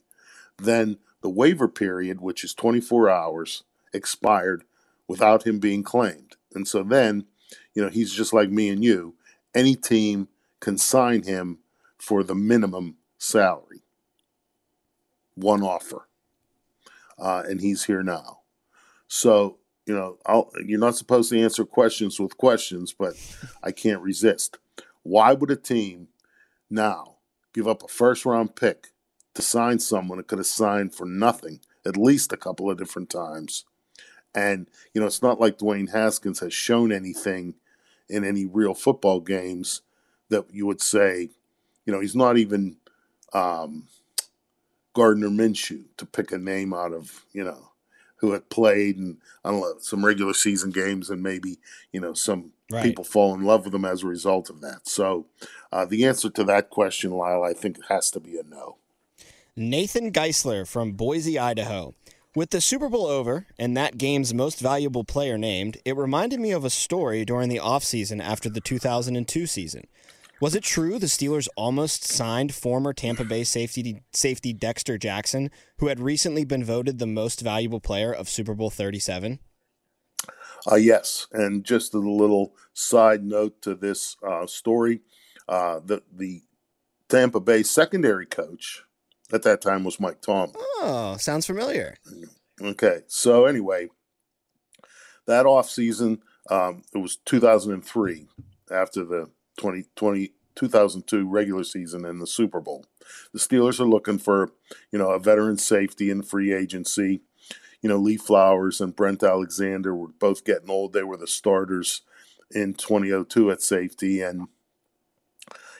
then 0.57 0.97
the 1.21 1.29
waiver 1.29 1.67
period, 1.67 2.21
which 2.21 2.43
is 2.43 2.53
24 2.53 3.09
hours, 3.09 3.63
expired 3.93 4.63
without 5.07 5.45
him 5.45 5.59
being 5.59 5.83
claimed, 5.83 6.35
and 6.53 6.67
so 6.67 6.83
then, 6.83 7.25
you 7.73 7.81
know, 7.81 7.89
he's 7.89 8.13
just 8.13 8.33
like 8.33 8.49
me 8.49 8.69
and 8.69 8.83
you. 8.83 9.15
Any 9.53 9.75
team 9.75 10.27
can 10.59 10.77
sign 10.77 11.23
him 11.23 11.59
for 11.97 12.23
the 12.23 12.35
minimum 12.35 12.97
salary. 13.17 13.83
One 15.35 15.63
offer 15.63 16.07
uh, 17.17 17.43
and 17.47 17.61
he's 17.61 17.85
here 17.85 18.03
now. 18.03 18.39
So 19.07 19.57
you 19.85 19.93
know, 19.93 20.17
I'll, 20.25 20.49
you're 20.65 20.79
not 20.79 20.95
supposed 20.95 21.29
to 21.29 21.39
answer 21.39 21.63
questions 21.63 22.19
with 22.19 22.37
questions, 22.37 22.93
but 22.97 23.13
I 23.61 23.71
can't 23.71 24.01
resist. 24.01 24.57
Why 25.03 25.33
would 25.33 25.51
a 25.51 25.55
team 25.55 26.07
now 26.71 27.14
give 27.55 27.67
up 27.67 27.81
a 27.83 27.87
first 27.87 28.25
round 28.25 28.55
pick 28.55 28.89
to 29.33 29.41
sign 29.41 29.79
someone 29.79 30.17
that 30.17 30.27
could 30.27 30.39
have 30.39 30.45
signed 30.45 30.93
for 30.93 31.05
nothing 31.05 31.61
at 31.85 31.97
least 31.97 32.31
a 32.31 32.37
couple 32.37 32.69
of 32.69 32.77
different 32.77 33.09
times? 33.09 33.65
And 34.35 34.67
you 34.93 35.01
know, 35.01 35.07
it's 35.07 35.23
not 35.23 35.39
like 35.39 35.57
Dwayne 35.57 35.91
Haskins 35.91 36.39
has 36.41 36.53
shown 36.53 36.91
anything 36.91 37.55
in 38.09 38.23
any 38.23 38.45
real 38.45 38.73
football 38.73 39.21
games 39.21 39.81
that 40.29 40.45
you 40.51 40.65
would 40.67 40.81
say, 40.81 41.29
you 41.85 41.93
know, 41.93 42.01
he's 42.01 42.15
not 42.15 42.37
even 42.37 42.77
um, 43.33 43.87
Gardner 44.93 45.29
Minshew 45.29 45.85
to 45.97 46.05
pick 46.05 46.31
a 46.31 46.37
name 46.37 46.73
out 46.73 46.93
of, 46.93 47.25
you 47.31 47.43
know, 47.43 47.69
who 48.17 48.31
had 48.31 48.49
played 48.49 48.97
and 48.97 49.17
I 49.43 49.51
don't 49.51 49.61
know 49.61 49.75
some 49.79 50.05
regular 50.05 50.33
season 50.33 50.71
games 50.71 51.09
and 51.09 51.21
maybe 51.21 51.59
you 51.91 51.99
know 51.99 52.13
some 52.13 52.53
Right. 52.71 52.83
people 52.83 53.03
fall 53.03 53.35
in 53.35 53.43
love 53.43 53.63
with 53.63 53.73
them 53.73 53.85
as 53.85 54.01
a 54.01 54.07
result 54.07 54.49
of 54.49 54.61
that. 54.61 54.87
So 54.87 55.27
uh, 55.71 55.85
the 55.85 56.05
answer 56.05 56.29
to 56.31 56.43
that 56.45 56.71
question, 56.71 57.11
Lyle, 57.11 57.43
I 57.43 57.53
think 57.53 57.77
has 57.89 58.09
to 58.11 58.19
be 58.19 58.37
a 58.37 58.43
no. 58.43 58.77
Nathan 59.55 60.11
Geisler 60.11 60.67
from 60.67 60.93
Boise, 60.93 61.37
Idaho. 61.37 61.93
With 62.35 62.49
the 62.49 62.59
Super 62.59 62.89
Bowl 62.89 63.05
over 63.05 63.47
and 63.57 63.77
that 63.77 63.97
game's 63.97 64.33
most 64.33 64.59
valuable 64.59 65.05
player 65.05 65.37
named, 65.37 65.77
it 65.85 65.95
reminded 65.95 66.41
me 66.41 66.51
of 66.51 66.65
a 66.65 66.69
story 66.69 67.23
during 67.23 67.47
the 67.47 67.59
offseason 67.59 68.21
after 68.21 68.49
the 68.49 68.59
2002 68.59 69.45
season. 69.45 69.87
Was 70.41 70.53
it 70.53 70.63
true 70.63 70.99
the 70.99 71.05
Steelers 71.05 71.47
almost 71.55 72.03
signed 72.03 72.53
former 72.53 72.91
Tampa 72.91 73.23
Bay 73.23 73.45
safety 73.45 74.01
safety 74.11 74.51
Dexter 74.51 74.97
Jackson, 74.97 75.49
who 75.77 75.87
had 75.87 76.01
recently 76.01 76.43
been 76.43 76.65
voted 76.65 76.99
the 76.99 77.07
most 77.07 77.39
valuable 77.39 77.79
player 77.79 78.11
of 78.11 78.27
Super 78.27 78.53
Bowl 78.53 78.69
37? 78.69 79.39
Uh, 80.69 80.75
yes, 80.75 81.27
and 81.31 81.63
just 81.63 81.93
a 81.93 81.99
little 81.99 82.53
side 82.73 83.23
note 83.23 83.61
to 83.61 83.75
this 83.75 84.17
uh, 84.27 84.45
story: 84.47 85.01
uh, 85.47 85.79
the 85.83 86.01
the 86.11 86.41
Tampa 87.09 87.39
Bay 87.39 87.63
secondary 87.63 88.25
coach 88.25 88.83
at 89.31 89.43
that 89.43 89.61
time 89.61 89.83
was 89.83 89.99
Mike 89.99 90.21
Tomlin. 90.21 90.55
Oh, 90.79 91.17
sounds 91.19 91.45
familiar. 91.45 91.97
Okay, 92.61 93.01
so 93.07 93.45
anyway, 93.45 93.89
that 95.27 95.45
off 95.45 95.69
season, 95.69 96.21
um, 96.49 96.83
it 96.93 96.99
was 96.99 97.17
2003 97.17 98.27
after 98.71 99.03
the 99.03 99.25
2020 99.57 100.33
2002 100.55 101.27
regular 101.29 101.63
season 101.63 102.05
and 102.05 102.21
the 102.21 102.27
Super 102.27 102.61
Bowl. 102.61 102.85
The 103.33 103.39
Steelers 103.39 103.79
are 103.79 103.87
looking 103.87 104.17
for, 104.17 104.51
you 104.91 104.97
know, 104.97 105.09
a 105.09 105.19
veteran 105.19 105.57
safety 105.57 106.09
in 106.09 106.23
free 106.23 106.53
agency. 106.53 107.21
You 107.85 107.89
know, 107.89 107.97
Lee 107.97 108.17
Flowers 108.17 108.81
and 108.81 108.95
Brent 108.95 109.21
Alexander 109.21 109.95
were 109.95 110.07
both 110.07 110.43
getting 110.43 110.71
old. 110.71 110.91
They 110.93 111.03
were 111.03 111.17
the 111.17 111.27
starters 111.27 112.01
in 112.49 112.73
2002 112.73 113.51
at 113.51 113.61
safety. 113.61 114.23
And, 114.23 114.47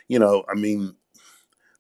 you 0.07 0.19
know, 0.19 0.43
I 0.47 0.53
mean, 0.53 0.97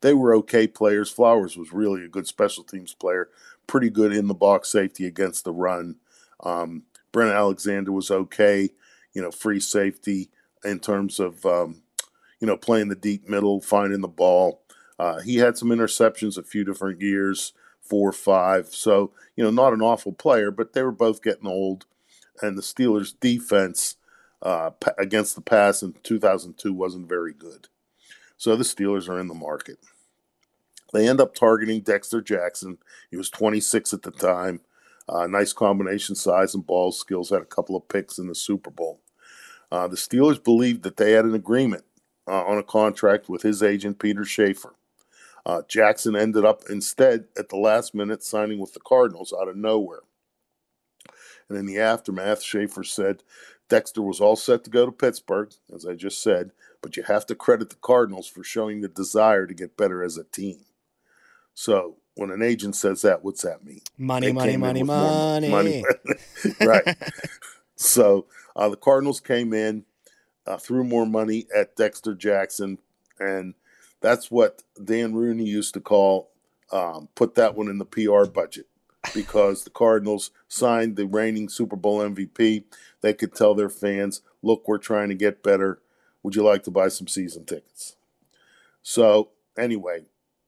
they 0.01 0.15
were 0.15 0.33
okay 0.37 0.65
players. 0.65 1.11
Flowers 1.11 1.55
was 1.55 1.71
really 1.71 2.03
a 2.03 2.07
good 2.07 2.25
special 2.25 2.63
teams 2.63 2.95
player, 2.95 3.29
pretty 3.67 3.91
good 3.91 4.13
in 4.13 4.27
the 4.27 4.33
box 4.33 4.71
safety 4.71 5.05
against 5.05 5.43
the 5.43 5.53
run. 5.53 5.97
Um, 6.39 6.85
Brent 7.11 7.31
Alexander 7.31 7.91
was 7.91 8.09
okay, 8.09 8.71
you 9.13 9.21
know, 9.21 9.29
free 9.29 9.59
safety 9.59 10.31
in 10.63 10.79
terms 10.79 11.19
of, 11.19 11.45
um, 11.45 11.83
you 12.39 12.47
know, 12.47 12.57
playing 12.57 12.87
the 12.87 12.95
deep 12.95 13.29
middle, 13.29 13.61
finding 13.61 14.01
the 14.01 14.07
ball. 14.07 14.63
Uh, 14.97 15.19
he 15.19 15.35
had 15.35 15.55
some 15.55 15.69
interceptions 15.69 16.35
a 16.35 16.41
few 16.41 16.63
different 16.63 16.99
years, 16.99 17.53
four 17.89 18.09
or 18.09 18.13
five. 18.13 18.67
So, 18.69 19.11
you 19.35 19.43
know, 19.43 19.51
not 19.51 19.73
an 19.73 19.81
awful 19.81 20.13
player, 20.13 20.51
but 20.51 20.73
they 20.73 20.83
were 20.83 20.91
both 20.91 21.23
getting 21.23 21.47
old. 21.47 21.85
And 22.41 22.57
the 22.57 22.61
Steelers' 22.61 23.13
defense 23.19 23.95
uh, 24.41 24.71
against 24.97 25.35
the 25.35 25.41
pass 25.41 25.81
in 25.81 25.95
2002 26.03 26.73
wasn't 26.73 27.09
very 27.09 27.33
good. 27.33 27.67
So 28.37 28.55
the 28.55 28.63
Steelers 28.63 29.07
are 29.09 29.19
in 29.19 29.27
the 29.27 29.33
market. 29.33 29.77
They 30.93 31.07
end 31.07 31.19
up 31.19 31.33
targeting 31.33 31.81
Dexter 31.81 32.21
Jackson. 32.21 32.77
He 33.09 33.17
was 33.17 33.29
26 33.29 33.93
at 33.93 34.03
the 34.03 34.11
time. 34.11 34.61
Uh, 35.07 35.27
nice 35.27 35.53
combination 35.53 36.15
size 36.15 36.55
and 36.55 36.65
ball 36.65 36.91
skills. 36.91 37.29
Had 37.29 37.41
a 37.41 37.45
couple 37.45 37.75
of 37.75 37.87
picks 37.87 38.17
in 38.17 38.27
the 38.27 38.35
Super 38.35 38.69
Bowl. 38.69 39.01
Uh, 39.71 39.87
the 39.87 39.95
Steelers 39.95 40.41
believed 40.43 40.83
that 40.83 40.97
they 40.97 41.11
had 41.11 41.25
an 41.25 41.35
agreement 41.35 41.85
uh, 42.27 42.43
on 42.43 42.57
a 42.57 42.63
contract 42.63 43.29
with 43.29 43.41
his 43.41 43.61
agent, 43.61 43.99
Peter 43.99 44.23
Schaffer. 44.23 44.75
Uh, 45.45 45.61
Jackson 45.67 46.15
ended 46.15 46.43
up 46.43 46.63
instead 46.69 47.25
at 47.37 47.49
the 47.49 47.57
last 47.57 47.93
minute 47.93 48.23
signing 48.23 48.59
with 48.59 48.73
the 48.73 48.79
Cardinals 48.79 49.33
out 49.39 49.47
of 49.47 49.55
nowhere. 49.55 50.01
And 51.47 51.57
in 51.57 51.67
the 51.67 51.79
aftermath, 51.79 52.41
Schaffer 52.41 52.83
said 52.83 53.21
Dexter 53.69 54.01
was 54.01 54.19
all 54.19 54.35
set 54.35 54.63
to 54.63 54.69
go 54.69 54.85
to 54.85 54.91
Pittsburgh, 54.91 55.51
as 55.73 55.85
I 55.85 55.93
just 55.93 56.21
said, 56.21 56.51
but 56.81 56.97
you 56.97 57.03
have 57.03 57.25
to 57.27 57.35
credit 57.35 57.69
the 57.69 57.75
Cardinals 57.75 58.27
for 58.27 58.43
showing 58.43 58.81
the 58.81 58.87
desire 58.87 59.45
to 59.45 59.53
get 59.53 59.77
better 59.77 60.03
as 60.03 60.17
a 60.17 60.23
team. 60.23 60.61
So 61.53 61.97
when 62.15 62.31
an 62.31 62.41
agent 62.41 62.75
says 62.75 63.01
that, 63.03 63.23
what's 63.23 63.43
that 63.43 63.63
mean? 63.63 63.81
Money, 63.97 64.31
money, 64.31 64.57
money, 64.57 64.83
money, 64.83 65.49
money. 65.49 65.83
right. 66.61 66.97
so 67.75 68.25
uh, 68.55 68.69
the 68.69 68.77
Cardinals 68.77 69.19
came 69.19 69.53
in, 69.53 69.85
uh, 70.47 70.57
threw 70.57 70.83
more 70.83 71.05
money 71.05 71.45
at 71.55 71.75
Dexter 71.75 72.15
Jackson, 72.15 72.79
and 73.19 73.53
that's 74.05 74.29
what 74.29 74.61
Dan 74.81 75.15
Rooney 75.15 75.45
used 75.45 75.73
to 75.73 75.79
call 75.81 76.29
um, 76.71 77.09
put 77.15 77.33
that 77.35 77.55
one 77.55 77.69
in 77.69 77.79
the 77.79 77.85
PR 77.85 78.25
budget 78.25 78.67
because 79.15 79.63
the 79.63 79.71
Cardinals 79.71 80.29
signed 80.47 80.95
the 80.95 81.07
reigning 81.07 81.49
Super 81.49 81.75
Bowl 81.75 81.99
MVP. 81.99 82.65
They 83.01 83.13
could 83.13 83.33
tell 83.33 83.55
their 83.55 83.69
fans, 83.69 84.21
look, 84.43 84.67
we're 84.67 84.77
trying 84.77 85.09
to 85.09 85.15
get 85.15 85.41
better. 85.41 85.79
Would 86.21 86.35
you 86.35 86.43
like 86.43 86.61
to 86.63 86.71
buy 86.71 86.89
some 86.89 87.07
season 87.07 87.45
tickets? 87.45 87.95
So, 88.83 89.29
anyway, 89.57 90.03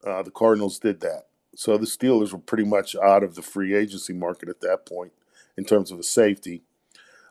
uh, 0.05 0.21
the 0.21 0.31
Cardinals 0.31 0.77
did 0.77 0.99
that. 0.99 1.25
So 1.55 1.79
the 1.79 1.87
Steelers 1.87 2.33
were 2.33 2.39
pretty 2.39 2.65
much 2.65 2.95
out 2.95 3.23
of 3.23 3.33
the 3.33 3.41
free 3.41 3.75
agency 3.75 4.13
market 4.13 4.49
at 4.49 4.61
that 4.61 4.85
point 4.85 5.13
in 5.57 5.65
terms 5.65 5.91
of 5.91 5.97
a 5.97 6.03
safety. 6.03 6.61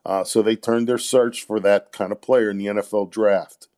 Uh, 0.05 0.25
so 0.25 0.43
they 0.43 0.57
turned 0.57 0.89
their 0.89 0.99
search 0.99 1.45
for 1.45 1.61
that 1.61 1.93
kind 1.93 2.11
of 2.11 2.21
player 2.21 2.51
in 2.51 2.59
the 2.59 2.67
NFL 2.67 3.13
draft. 3.13 3.69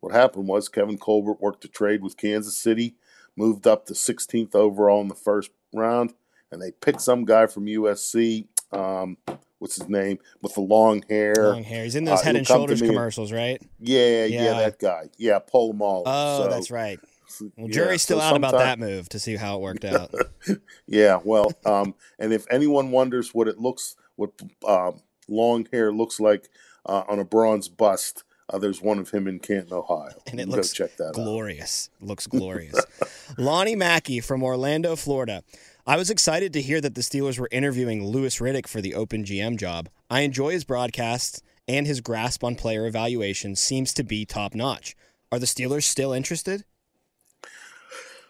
What 0.00 0.12
happened 0.12 0.48
was 0.48 0.68
Kevin 0.68 0.98
Colbert 0.98 1.40
worked 1.40 1.64
a 1.64 1.68
trade 1.68 2.02
with 2.02 2.16
Kansas 2.16 2.56
City, 2.56 2.94
moved 3.36 3.66
up 3.66 3.86
to 3.86 3.94
16th 3.94 4.54
overall 4.54 5.00
in 5.00 5.08
the 5.08 5.14
first 5.14 5.50
round, 5.74 6.14
and 6.50 6.60
they 6.60 6.70
picked 6.70 7.00
some 7.00 7.24
guy 7.24 7.46
from 7.46 7.66
USC. 7.66 8.46
Um, 8.72 9.16
what's 9.58 9.76
his 9.76 9.88
name 9.88 10.18
with 10.42 10.54
the 10.54 10.60
long 10.60 11.02
hair? 11.08 11.34
Long 11.36 11.64
hair. 11.64 11.84
He's 11.84 11.94
in 11.94 12.04
those 12.04 12.20
uh, 12.20 12.24
Head 12.24 12.36
and 12.36 12.46
Shoulders 12.46 12.80
commercials, 12.80 13.32
right? 13.32 13.60
Yeah, 13.78 14.26
yeah, 14.26 14.44
yeah, 14.44 14.54
that 14.54 14.78
guy. 14.78 15.08
Yeah, 15.18 15.38
Polamalu. 15.38 16.02
Oh, 16.06 16.44
so, 16.44 16.50
that's 16.50 16.70
right. 16.70 17.00
Well, 17.56 17.68
jury's 17.68 18.02
still 18.02 18.20
so 18.20 18.24
out 18.24 18.36
about 18.36 18.52
that 18.52 18.78
move 18.78 19.08
to 19.08 19.18
see 19.18 19.34
how 19.34 19.56
it 19.56 19.60
worked 19.60 19.84
out. 19.84 20.14
yeah, 20.86 21.18
well, 21.24 21.52
um, 21.66 21.96
and 22.20 22.32
if 22.32 22.46
anyone 22.52 22.92
wonders 22.92 23.34
what 23.34 23.48
it 23.48 23.58
looks, 23.58 23.96
what 24.14 24.30
um, 24.66 25.02
long 25.28 25.66
hair 25.72 25.92
looks 25.92 26.20
like 26.20 26.48
uh, 26.86 27.02
on 27.08 27.18
a 27.18 27.24
bronze 27.24 27.68
bust, 27.68 28.22
uh, 28.48 28.58
there's 28.58 28.80
one 28.80 28.98
of 28.98 29.10
him 29.10 29.26
in 29.26 29.38
Canton, 29.40 29.72
Ohio. 29.72 30.14
And 30.30 30.40
it 30.40 30.48
looks 30.48 30.72
check 30.72 30.96
that 30.96 31.14
glorious. 31.14 31.90
Out. 32.00 32.08
Looks 32.08 32.26
glorious. 32.26 32.80
Lonnie 33.38 33.76
Mackey 33.76 34.20
from 34.20 34.42
Orlando, 34.42 34.94
Florida. 34.96 35.42
I 35.86 35.96
was 35.96 36.10
excited 36.10 36.52
to 36.52 36.62
hear 36.62 36.80
that 36.80 36.94
the 36.94 37.00
Steelers 37.00 37.38
were 37.38 37.48
interviewing 37.50 38.04
Louis 38.04 38.36
Riddick 38.38 38.66
for 38.66 38.80
the 38.80 38.94
open 38.94 39.24
GM 39.24 39.56
job. 39.56 39.88
I 40.10 40.20
enjoy 40.20 40.50
his 40.50 40.64
broadcasts, 40.64 41.42
and 41.68 41.86
his 41.86 42.00
grasp 42.00 42.44
on 42.44 42.54
player 42.54 42.86
evaluation 42.86 43.56
seems 43.56 43.92
to 43.94 44.04
be 44.04 44.24
top 44.24 44.54
notch. 44.54 44.96
Are 45.32 45.38
the 45.38 45.46
Steelers 45.46 45.84
still 45.84 46.12
interested? 46.12 46.64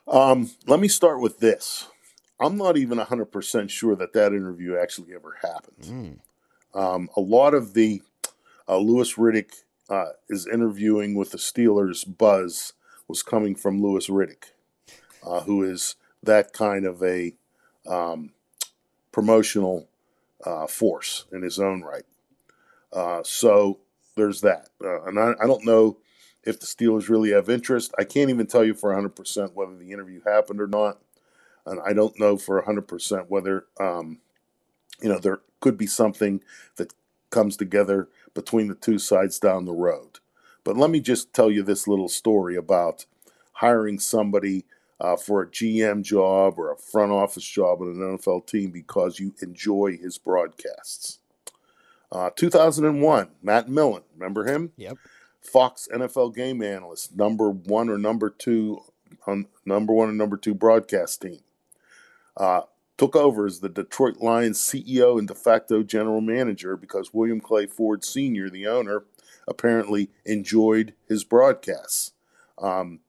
Um, 0.08 0.50
let 0.66 0.80
me 0.80 0.88
start 0.88 1.20
with 1.20 1.40
this. 1.40 1.88
I'm 2.40 2.56
not 2.56 2.76
even 2.76 2.98
100% 2.98 3.70
sure 3.70 3.96
that 3.96 4.12
that 4.12 4.32
interview 4.32 4.76
actually 4.76 5.14
ever 5.14 5.38
happened. 5.42 6.20
Mm. 6.74 6.78
Um, 6.78 7.08
a 7.16 7.20
lot 7.20 7.54
of 7.54 7.74
the 7.74 8.02
uh, 8.68 8.76
Louis 8.76 9.12
Riddick 9.14 9.62
uh, 9.88 10.10
is 10.28 10.46
interviewing 10.46 11.14
with 11.14 11.30
the 11.30 11.38
Steelers 11.38 12.04
buzz 12.06 12.72
was 13.08 13.22
coming 13.22 13.54
from 13.54 13.82
Louis 13.82 14.08
Riddick, 14.08 14.52
uh, 15.24 15.40
who 15.42 15.62
is 15.62 15.96
that 16.22 16.52
kind 16.52 16.84
of 16.84 17.02
a 17.02 17.34
um, 17.86 18.30
promotional 19.12 19.88
uh, 20.44 20.66
force 20.66 21.24
in 21.32 21.42
his 21.42 21.58
own 21.58 21.82
right. 21.82 22.04
Uh, 22.92 23.22
so 23.24 23.78
there's 24.16 24.40
that. 24.40 24.68
Uh, 24.82 25.02
and 25.04 25.18
I, 25.18 25.32
I 25.40 25.46
don't 25.46 25.64
know 25.64 25.98
if 26.42 26.60
the 26.60 26.66
Steelers 26.66 27.08
really 27.08 27.30
have 27.30 27.48
interest. 27.48 27.94
I 27.98 28.04
can't 28.04 28.30
even 28.30 28.46
tell 28.46 28.64
you 28.64 28.74
for 28.74 28.94
100% 28.94 29.52
whether 29.54 29.76
the 29.76 29.92
interview 29.92 30.20
happened 30.24 30.60
or 30.60 30.66
not. 30.66 30.98
And 31.64 31.80
I 31.84 31.92
don't 31.92 32.18
know 32.18 32.36
for 32.36 32.62
100% 32.62 33.26
whether, 33.28 33.66
um, 33.80 34.18
you 35.02 35.08
know, 35.08 35.18
there 35.18 35.40
could 35.60 35.76
be 35.76 35.86
something 35.86 36.42
that 36.76 36.94
comes 37.30 37.56
together 37.56 38.08
between 38.36 38.68
the 38.68 38.76
two 38.76 39.00
sides 39.00 39.40
down 39.40 39.64
the 39.64 39.72
road. 39.72 40.20
But 40.62 40.76
let 40.76 40.90
me 40.90 41.00
just 41.00 41.32
tell 41.32 41.50
you 41.50 41.64
this 41.64 41.88
little 41.88 42.08
story 42.08 42.54
about 42.54 43.06
hiring 43.54 43.98
somebody 43.98 44.64
uh, 45.00 45.16
for 45.16 45.42
a 45.42 45.46
GM 45.46 46.02
job 46.02 46.58
or 46.58 46.72
a 46.72 46.76
front 46.76 47.12
office 47.12 47.44
job 47.44 47.80
in 47.80 47.88
an 47.88 48.18
NFL 48.18 48.46
team 48.46 48.70
because 48.70 49.18
you 49.18 49.34
enjoy 49.42 49.96
his 50.00 50.18
broadcasts. 50.18 51.18
Uh, 52.12 52.30
2001, 52.36 53.28
Matt 53.42 53.68
Millen, 53.68 54.02
remember 54.14 54.44
him? 54.44 54.72
Yep. 54.76 54.98
Fox 55.40 55.88
NFL 55.92 56.34
game 56.34 56.62
analyst, 56.62 57.16
number 57.16 57.50
one 57.50 57.88
or 57.88 57.98
number 57.98 58.30
two, 58.30 58.80
on 59.26 59.46
number 59.64 59.92
one 59.92 60.08
and 60.08 60.18
number 60.18 60.36
two 60.36 60.54
broadcast 60.54 61.22
team. 61.22 61.40
Uh, 62.36 62.62
took 62.98 63.14
over 63.14 63.46
as 63.46 63.60
the 63.60 63.68
Detroit 63.68 64.18
Lions 64.18 64.58
CEO 64.58 65.18
and 65.18 65.28
de 65.28 65.34
facto 65.34 65.82
general 65.82 66.20
manager 66.20 66.76
because 66.76 67.12
William 67.12 67.40
Clay 67.40 67.66
Ford 67.66 68.04
Sr., 68.04 68.48
the 68.48 68.66
owner, 68.66 69.04
apparently 69.48 70.10
enjoyed 70.24 70.94
his 71.08 71.24
broadcasts. 71.24 72.12
Um, 72.58 73.00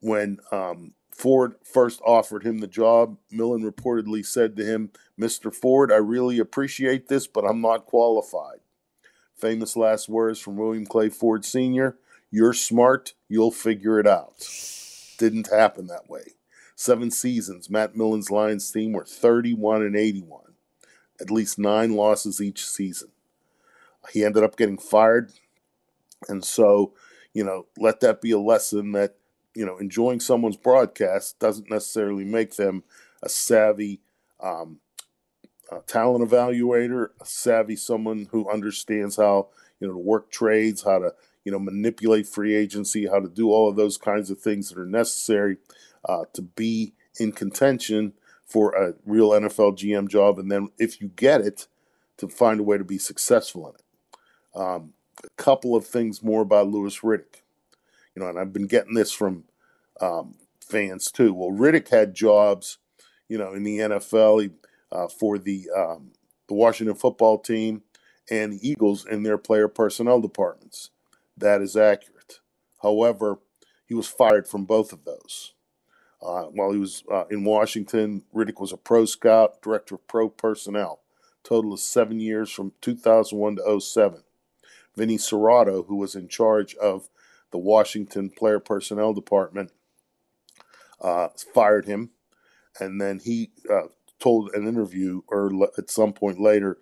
when 0.00 0.38
um, 0.52 0.92
Ford 1.10 1.54
first 1.64 2.00
offered 2.04 2.44
him 2.44 2.58
the 2.58 2.66
job, 2.66 3.16
Millen 3.30 3.62
reportedly 3.62 4.24
said 4.24 4.56
to 4.56 4.64
him, 4.64 4.90
Mr. 5.18 5.54
Ford, 5.54 5.92
I 5.92 5.96
really 5.96 6.38
appreciate 6.38 7.08
this, 7.08 7.26
but 7.26 7.44
I'm 7.44 7.60
not 7.60 7.86
qualified. 7.86 8.58
Famous 9.36 9.76
last 9.76 10.08
words 10.08 10.38
from 10.38 10.56
William 10.56 10.86
Clay 10.86 11.08
Ford 11.08 11.44
Sr. 11.44 11.96
You're 12.30 12.52
smart, 12.52 13.14
you'll 13.28 13.50
figure 13.50 13.98
it 13.98 14.06
out. 14.06 14.48
Didn't 15.18 15.50
happen 15.50 15.86
that 15.88 16.08
way. 16.08 16.34
Seven 16.76 17.10
seasons, 17.10 17.70
Matt 17.70 17.96
Millen's 17.96 18.30
Lions 18.30 18.70
team 18.70 18.92
were 18.92 19.04
31 19.04 19.82
and 19.82 19.96
81, 19.96 20.40
at 21.20 21.30
least 21.30 21.58
nine 21.58 21.94
losses 21.94 22.40
each 22.40 22.66
season. 22.66 23.10
He 24.12 24.24
ended 24.24 24.42
up 24.42 24.56
getting 24.56 24.78
fired, 24.78 25.32
and 26.28 26.44
so, 26.44 26.92
you 27.32 27.44
know, 27.44 27.66
let 27.78 28.00
that 28.00 28.20
be 28.20 28.32
a 28.32 28.38
lesson 28.38 28.92
that, 28.92 29.14
you 29.54 29.64
know, 29.64 29.78
enjoying 29.78 30.20
someone's 30.20 30.56
broadcast 30.56 31.38
doesn't 31.38 31.70
necessarily 31.70 32.24
make 32.24 32.56
them 32.56 32.82
a 33.22 33.28
savvy 33.28 34.00
um, 34.40 34.80
a 35.70 35.80
talent 35.80 36.28
evaluator, 36.28 37.08
a 37.20 37.26
savvy 37.26 37.76
someone 37.76 38.28
who 38.30 38.50
understands 38.50 39.16
how, 39.16 39.48
you 39.80 39.86
know, 39.86 39.94
to 39.94 39.98
work 39.98 40.30
trades, 40.30 40.82
how 40.82 40.98
to, 40.98 41.14
you 41.44 41.52
know, 41.52 41.58
manipulate 41.58 42.26
free 42.26 42.54
agency, 42.54 43.06
how 43.06 43.20
to 43.20 43.28
do 43.28 43.50
all 43.50 43.68
of 43.68 43.76
those 43.76 43.96
kinds 43.96 44.30
of 44.30 44.38
things 44.40 44.68
that 44.68 44.78
are 44.78 44.86
necessary 44.86 45.56
uh, 46.04 46.24
to 46.34 46.42
be 46.42 46.94
in 47.18 47.32
contention 47.32 48.12
for 48.44 48.74
a 48.74 48.94
real 49.06 49.30
NFL 49.30 49.78
GM 49.78 50.08
job. 50.08 50.38
And 50.38 50.50
then 50.50 50.68
if 50.78 51.00
you 51.00 51.08
get 51.08 51.40
it, 51.40 51.66
to 52.18 52.28
find 52.28 52.60
a 52.60 52.62
way 52.64 52.78
to 52.78 52.84
be 52.84 52.98
successful 52.98 53.68
in 53.68 53.74
it. 53.74 54.60
Um, 54.60 54.92
a 55.24 55.30
couple 55.30 55.74
of 55.74 55.86
things 55.86 56.22
more 56.22 56.42
about 56.42 56.68
Louis 56.68 56.98
Riddick. 57.00 57.42
You 58.14 58.22
know, 58.22 58.28
and 58.28 58.38
I've 58.38 58.52
been 58.52 58.66
getting 58.66 58.94
this 58.94 59.12
from 59.12 59.44
um, 60.00 60.36
fans 60.60 61.10
too. 61.10 61.34
Well, 61.34 61.50
Riddick 61.50 61.88
had 61.88 62.14
jobs, 62.14 62.78
you 63.28 63.38
know, 63.38 63.52
in 63.52 63.64
the 63.64 63.78
NFL 63.78 64.52
uh, 64.92 65.08
for 65.08 65.38
the 65.38 65.68
um, 65.76 66.12
the 66.46 66.54
Washington 66.54 66.94
football 66.94 67.38
team 67.38 67.82
and 68.30 68.52
the 68.52 68.68
Eagles 68.68 69.06
in 69.06 69.22
their 69.22 69.38
player 69.38 69.66
personnel 69.66 70.20
departments. 70.20 70.90
That 71.36 71.60
is 71.62 71.76
accurate. 71.76 72.40
However, 72.82 73.38
he 73.86 73.94
was 73.94 74.06
fired 74.06 74.46
from 74.46 74.64
both 74.64 74.92
of 74.92 75.04
those. 75.04 75.54
Uh, 76.24 76.44
while 76.44 76.72
he 76.72 76.78
was 76.78 77.04
uh, 77.12 77.24
in 77.30 77.44
Washington, 77.44 78.22
Riddick 78.34 78.58
was 78.58 78.72
a 78.72 78.78
pro 78.78 79.04
scout, 79.04 79.60
director 79.60 79.96
of 79.96 80.08
pro 80.08 80.30
personnel, 80.30 81.00
total 81.42 81.74
of 81.74 81.80
seven 81.80 82.18
years 82.18 82.50
from 82.50 82.72
2001 82.80 83.56
to 83.56 83.80
07. 83.80 84.22
Vinny 84.96 85.18
Cerrato, 85.18 85.86
who 85.86 85.96
was 85.96 86.14
in 86.14 86.28
charge 86.28 86.74
of 86.76 87.10
the 87.50 87.58
Washington 87.58 88.30
player 88.30 88.58
personnel 88.58 89.12
department, 89.12 89.70
uh, 91.00 91.28
fired 91.52 91.84
him. 91.84 92.10
And 92.80 93.00
then 93.00 93.20
he 93.22 93.50
uh, 93.70 93.88
told 94.18 94.50
an 94.54 94.66
interview, 94.66 95.22
or 95.28 95.50
at 95.76 95.90
some 95.90 96.12
point 96.14 96.40
later, 96.40 96.78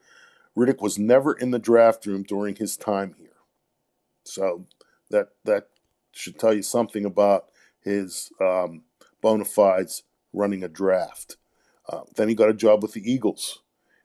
Riddick 0.56 0.80
was 0.80 0.98
never 0.98 1.32
in 1.32 1.50
the 1.50 1.58
draft 1.58 2.06
room 2.06 2.22
during 2.22 2.56
his 2.56 2.76
time 2.76 3.16
here. 3.18 3.28
So 4.24 4.66
that 5.10 5.30
that 5.44 5.68
should 6.12 6.38
tell 6.38 6.54
you 6.54 6.62
something 6.62 7.04
about 7.04 7.46
his 7.80 8.30
um, 8.40 8.82
bona 9.22 9.46
fides 9.46 10.02
running 10.34 10.62
a 10.62 10.68
draft. 10.68 11.36
Uh, 11.88 12.02
then 12.16 12.28
he 12.28 12.34
got 12.34 12.50
a 12.50 12.54
job 12.54 12.82
with 12.82 12.92
the 12.92 13.10
Eagles. 13.10 13.60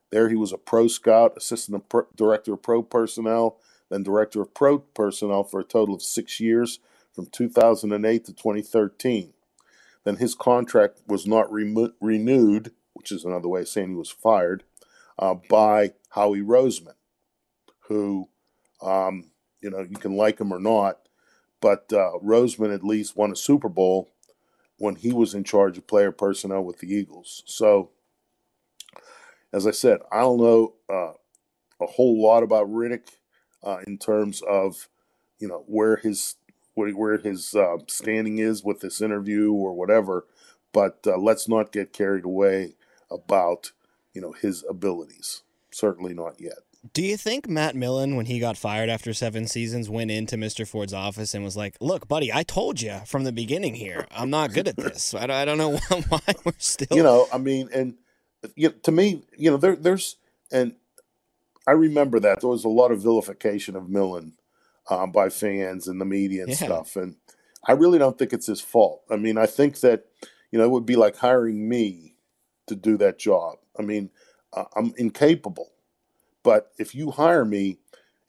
There 0.09 0.29
he 0.29 0.35
was 0.35 0.53
a 0.53 0.57
pro 0.57 0.87
scout, 0.87 1.33
assistant 1.35 1.83
director 2.15 2.53
of 2.53 2.61
pro 2.61 2.81
personnel, 2.81 3.57
then 3.89 4.03
director 4.03 4.41
of 4.41 4.53
pro 4.53 4.79
personnel 4.79 5.43
for 5.43 5.59
a 5.59 5.65
total 5.65 5.95
of 5.95 6.01
six 6.01 6.39
years 6.39 6.79
from 7.11 7.25
2008 7.25 8.25
to 8.25 8.33
2013. 8.33 9.33
Then 10.05 10.15
his 10.17 10.35
contract 10.35 11.01
was 11.07 11.27
not 11.27 11.51
re- 11.51 11.91
renewed, 11.99 12.71
which 12.93 13.11
is 13.11 13.25
another 13.25 13.49
way 13.49 13.61
of 13.61 13.67
saying 13.67 13.89
he 13.89 13.95
was 13.95 14.09
fired, 14.09 14.63
uh, 15.19 15.35
by 15.49 15.93
Howie 16.11 16.41
Roseman, 16.41 16.93
who, 17.87 18.29
um, 18.81 19.31
you 19.61 19.69
know, 19.69 19.81
you 19.81 19.97
can 19.97 20.15
like 20.15 20.39
him 20.39 20.53
or 20.53 20.59
not, 20.59 20.99
but 21.59 21.91
uh, 21.91 22.11
Roseman 22.23 22.73
at 22.73 22.83
least 22.83 23.17
won 23.17 23.31
a 23.31 23.35
Super 23.35 23.67
Bowl 23.67 24.09
when 24.77 24.95
he 24.95 25.13
was 25.13 25.33
in 25.33 25.43
charge 25.43 25.77
of 25.77 25.87
player 25.87 26.11
personnel 26.11 26.63
with 26.63 26.79
the 26.79 26.93
Eagles. 26.93 27.43
So, 27.45 27.91
as 29.53 29.67
I 29.67 29.71
said, 29.71 29.99
I 30.11 30.19
don't 30.21 30.39
know 30.39 30.73
uh, 30.89 31.13
a 31.81 31.87
whole 31.87 32.21
lot 32.21 32.43
about 32.43 32.67
Riddick 32.69 33.09
uh, 33.63 33.79
in 33.87 33.97
terms 33.97 34.41
of 34.47 34.89
you 35.39 35.47
know 35.47 35.63
where 35.67 35.97
his 35.97 36.35
where 36.75 37.17
his 37.17 37.55
uh, 37.55 37.77
standing 37.87 38.37
is 38.37 38.63
with 38.63 38.81
this 38.81 39.01
interview 39.01 39.51
or 39.51 39.73
whatever. 39.73 40.25
But 40.73 40.99
uh, 41.07 41.17
let's 41.17 41.47
not 41.47 41.71
get 41.71 41.93
carried 41.93 42.25
away 42.25 42.75
about 43.11 43.71
you 44.13 44.21
know 44.21 44.33
his 44.33 44.63
abilities. 44.69 45.43
Certainly 45.71 46.13
not 46.15 46.39
yet. 46.39 46.66
Do 46.93 47.03
you 47.03 47.17
think 47.17 47.49
Matt 47.49 47.75
Millen, 47.75 48.15
when 48.15 48.25
he 48.25 48.39
got 48.39 48.57
fired 48.57 48.89
after 48.89 49.13
seven 49.13 49.47
seasons, 49.47 49.89
went 49.89 50.11
into 50.11 50.35
Mr. 50.35 50.67
Ford's 50.67 50.93
office 50.93 51.33
and 51.33 51.43
was 51.43 51.57
like, 51.57 51.75
"Look, 51.81 52.07
buddy, 52.07 52.31
I 52.31 52.43
told 52.43 52.81
you 52.81 53.01
from 53.05 53.23
the 53.23 53.31
beginning 53.31 53.75
here, 53.75 54.05
I'm 54.11 54.29
not 54.29 54.53
good 54.53 54.67
at 54.67 54.77
this. 54.77 55.13
I 55.13 55.45
don't 55.45 55.57
know 55.57 55.77
why 56.09 56.19
we're 56.43 56.53
still." 56.57 56.95
You 56.95 57.03
know, 57.03 57.27
I 57.33 57.37
mean, 57.37 57.69
and 57.73 57.95
you 58.55 58.69
know, 58.69 58.75
to 58.83 58.91
me, 58.91 59.23
you 59.37 59.51
know, 59.51 59.57
there, 59.57 59.75
there's, 59.75 60.17
and 60.51 60.75
I 61.65 61.71
remember 61.71 62.19
that 62.19 62.41
there 62.41 62.49
was 62.49 62.63
a 62.63 62.69
lot 62.69 62.91
of 62.91 63.01
vilification 63.01 63.75
of 63.75 63.89
Millen 63.89 64.33
um, 64.89 65.11
by 65.11 65.29
fans 65.29 65.87
and 65.87 65.99
the 65.99 66.05
media 66.05 66.43
and 66.43 66.51
yeah. 66.51 66.57
stuff, 66.57 66.95
and 66.95 67.15
I 67.65 67.73
really 67.73 67.99
don't 67.99 68.17
think 68.17 68.33
it's 68.33 68.47
his 68.47 68.61
fault. 68.61 69.03
I 69.09 69.17
mean, 69.17 69.37
I 69.37 69.45
think 69.45 69.79
that 69.81 70.05
you 70.51 70.59
know 70.59 70.65
it 70.65 70.71
would 70.71 70.85
be 70.85 70.95
like 70.95 71.17
hiring 71.17 71.67
me 71.67 72.15
to 72.67 72.75
do 72.75 72.97
that 72.97 73.19
job. 73.19 73.57
I 73.77 73.81
mean, 73.81 74.09
uh, 74.53 74.65
I'm 74.75 74.93
incapable, 74.97 75.71
but 76.47 76.71
if 76.77 76.95
you 76.95 77.11
hire 77.11 77.43
me, 77.43 77.77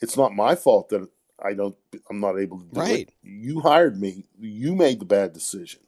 it's 0.00 0.16
not 0.16 0.34
my 0.34 0.56
fault 0.56 0.88
that 0.88 1.08
I 1.40 1.54
don't. 1.54 1.76
I'm 2.10 2.18
not 2.18 2.36
able 2.36 2.58
to 2.58 2.64
do 2.64 2.80
right. 2.80 3.08
it. 3.08 3.14
You 3.22 3.60
hired 3.60 4.00
me. 4.00 4.24
You 4.40 4.74
made 4.74 4.98
the 4.98 5.04
bad 5.04 5.32
decision. 5.32 5.82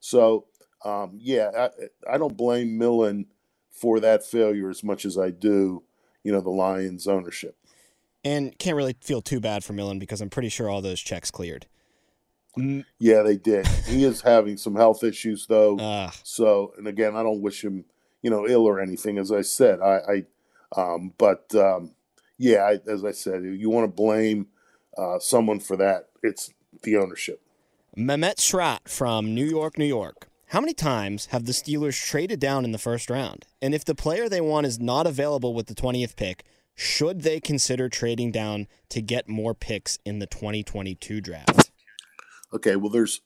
So 0.00 0.46
um, 0.86 1.18
yeah, 1.20 1.50
I, 1.54 2.14
I 2.14 2.16
don't 2.16 2.34
blame 2.34 2.78
Millen 2.78 3.26
for 3.70 4.00
that 4.00 4.24
failure 4.24 4.70
as 4.70 4.82
much 4.82 5.04
as 5.04 5.18
I 5.18 5.28
do, 5.28 5.82
you 6.24 6.32
know, 6.32 6.40
the 6.40 6.48
Lions 6.48 7.06
ownership. 7.06 7.58
And 8.24 8.58
can't 8.58 8.74
really 8.74 8.96
feel 9.02 9.20
too 9.20 9.38
bad 9.38 9.62
for 9.62 9.74
Millen 9.74 9.98
because 9.98 10.22
I'm 10.22 10.30
pretty 10.30 10.48
sure 10.48 10.70
all 10.70 10.80
those 10.80 11.02
checks 11.02 11.30
cleared. 11.30 11.66
Yeah, 12.98 13.20
they 13.20 13.36
did. 13.36 13.66
he 13.86 14.02
is 14.02 14.22
having 14.22 14.56
some 14.56 14.76
health 14.76 15.04
issues 15.04 15.46
though. 15.46 15.76
Uh, 15.76 16.10
so, 16.22 16.72
and 16.78 16.88
again, 16.88 17.14
I 17.14 17.22
don't 17.22 17.42
wish 17.42 17.62
him, 17.62 17.84
you 18.22 18.30
know, 18.30 18.48
ill 18.48 18.64
or 18.64 18.80
anything. 18.80 19.18
As 19.18 19.30
I 19.30 19.42
said, 19.42 19.82
I, 19.82 19.98
I 20.08 20.24
um, 20.74 21.12
but 21.18 21.54
um, 21.54 21.92
yeah, 22.38 22.64
I, 22.64 22.90
as 22.90 23.04
I 23.04 23.12
said, 23.12 23.44
you 23.44 23.70
want 23.70 23.84
to 23.84 23.94
blame 23.94 24.48
uh, 24.96 25.18
someone 25.18 25.60
for 25.60 25.76
that, 25.76 26.08
it's 26.22 26.50
the 26.82 26.96
ownership. 26.96 27.42
Mehmet 27.96 28.36
Shrat 28.36 28.88
from 28.88 29.34
New 29.34 29.44
York, 29.44 29.78
New 29.78 29.86
York. 29.86 30.28
How 30.50 30.60
many 30.60 30.74
times 30.74 31.26
have 31.26 31.44
the 31.44 31.52
Steelers 31.52 32.00
traded 32.00 32.38
down 32.38 32.64
in 32.64 32.72
the 32.72 32.78
first 32.78 33.10
round? 33.10 33.46
And 33.60 33.74
if 33.74 33.84
the 33.84 33.94
player 33.94 34.28
they 34.28 34.40
want 34.40 34.66
is 34.66 34.78
not 34.78 35.06
available 35.06 35.54
with 35.54 35.66
the 35.66 35.74
20th 35.74 36.14
pick, 36.14 36.44
should 36.74 37.22
they 37.22 37.40
consider 37.40 37.88
trading 37.88 38.30
down 38.30 38.68
to 38.90 39.00
get 39.00 39.28
more 39.28 39.54
picks 39.54 39.98
in 40.04 40.18
the 40.18 40.26
2022 40.26 41.20
draft? 41.20 41.72
Okay, 42.52 42.76
well, 42.76 42.90
there's 42.90 43.22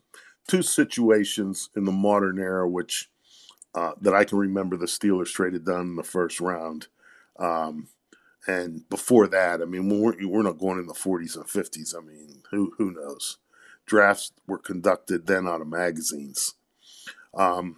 two 0.46 0.62
situations 0.62 1.68
in 1.76 1.85
the 1.85 1.92
modern 1.92 2.38
era 2.38 2.68
which 2.68 3.11
uh, 3.74 3.92
that 4.00 4.14
I 4.14 4.24
can 4.24 4.38
remember 4.38 4.76
the 4.76 4.87
Steelers 4.87 5.33
traded 5.33 5.66
down 5.66 5.83
in 5.83 5.96
the 5.96 6.03
first 6.03 6.40
round. 6.40 6.88
Um, 7.40 7.88
and 8.46 8.88
before 8.88 9.26
that, 9.29 9.61
I 9.61 9.64
mean, 9.64 9.88
we're, 9.88 10.14
we're 10.26 10.42
not 10.42 10.59
going 10.59 10.79
in 10.79 10.87
the 10.87 10.94
40s 10.94 11.37
and 11.37 11.46
50s. 11.46 11.94
I 11.96 12.00
mean, 12.00 12.42
who 12.50 12.72
who 12.79 12.92
knows? 12.92 13.38
Drafts 13.87 14.33
were 14.46 14.59
conducted 14.59 15.26
then 15.26 15.48
out 15.48 15.61
of 15.61 15.68
magazines. 15.68 16.55
Um, 17.35 17.76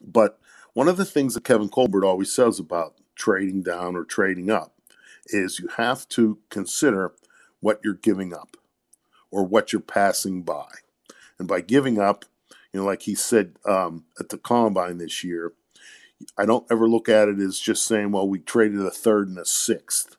but 0.00 0.38
one 0.72 0.88
of 0.88 0.96
the 0.96 1.04
things 1.04 1.34
that 1.34 1.44
Kevin 1.44 1.68
Colbert 1.68 2.04
always 2.04 2.32
says 2.32 2.58
about 2.58 2.94
trading 3.14 3.62
down 3.62 3.94
or 3.94 4.04
trading 4.04 4.50
up 4.50 4.74
is 5.26 5.58
you 5.58 5.68
have 5.76 6.08
to 6.08 6.38
consider 6.48 7.12
what 7.60 7.80
you're 7.84 7.94
giving 7.94 8.34
up 8.34 8.56
or 9.30 9.44
what 9.44 9.72
you're 9.72 9.80
passing 9.80 10.42
by. 10.42 10.66
And 11.38 11.46
by 11.46 11.60
giving 11.60 11.98
up, 11.98 12.24
you 12.72 12.80
know, 12.80 12.86
like 12.86 13.02
he 13.02 13.14
said 13.14 13.56
um, 13.66 14.04
at 14.18 14.30
the 14.30 14.38
combine 14.38 14.98
this 14.98 15.22
year, 15.22 15.52
I 16.36 16.46
don't 16.46 16.66
ever 16.70 16.88
look 16.88 17.08
at 17.08 17.28
it 17.28 17.38
as 17.38 17.58
just 17.58 17.86
saying, 17.86 18.12
well, 18.12 18.28
we 18.28 18.38
traded 18.38 18.80
a 18.80 18.90
third 18.90 19.28
and 19.28 19.38
a 19.38 19.44
sixth 19.44 20.16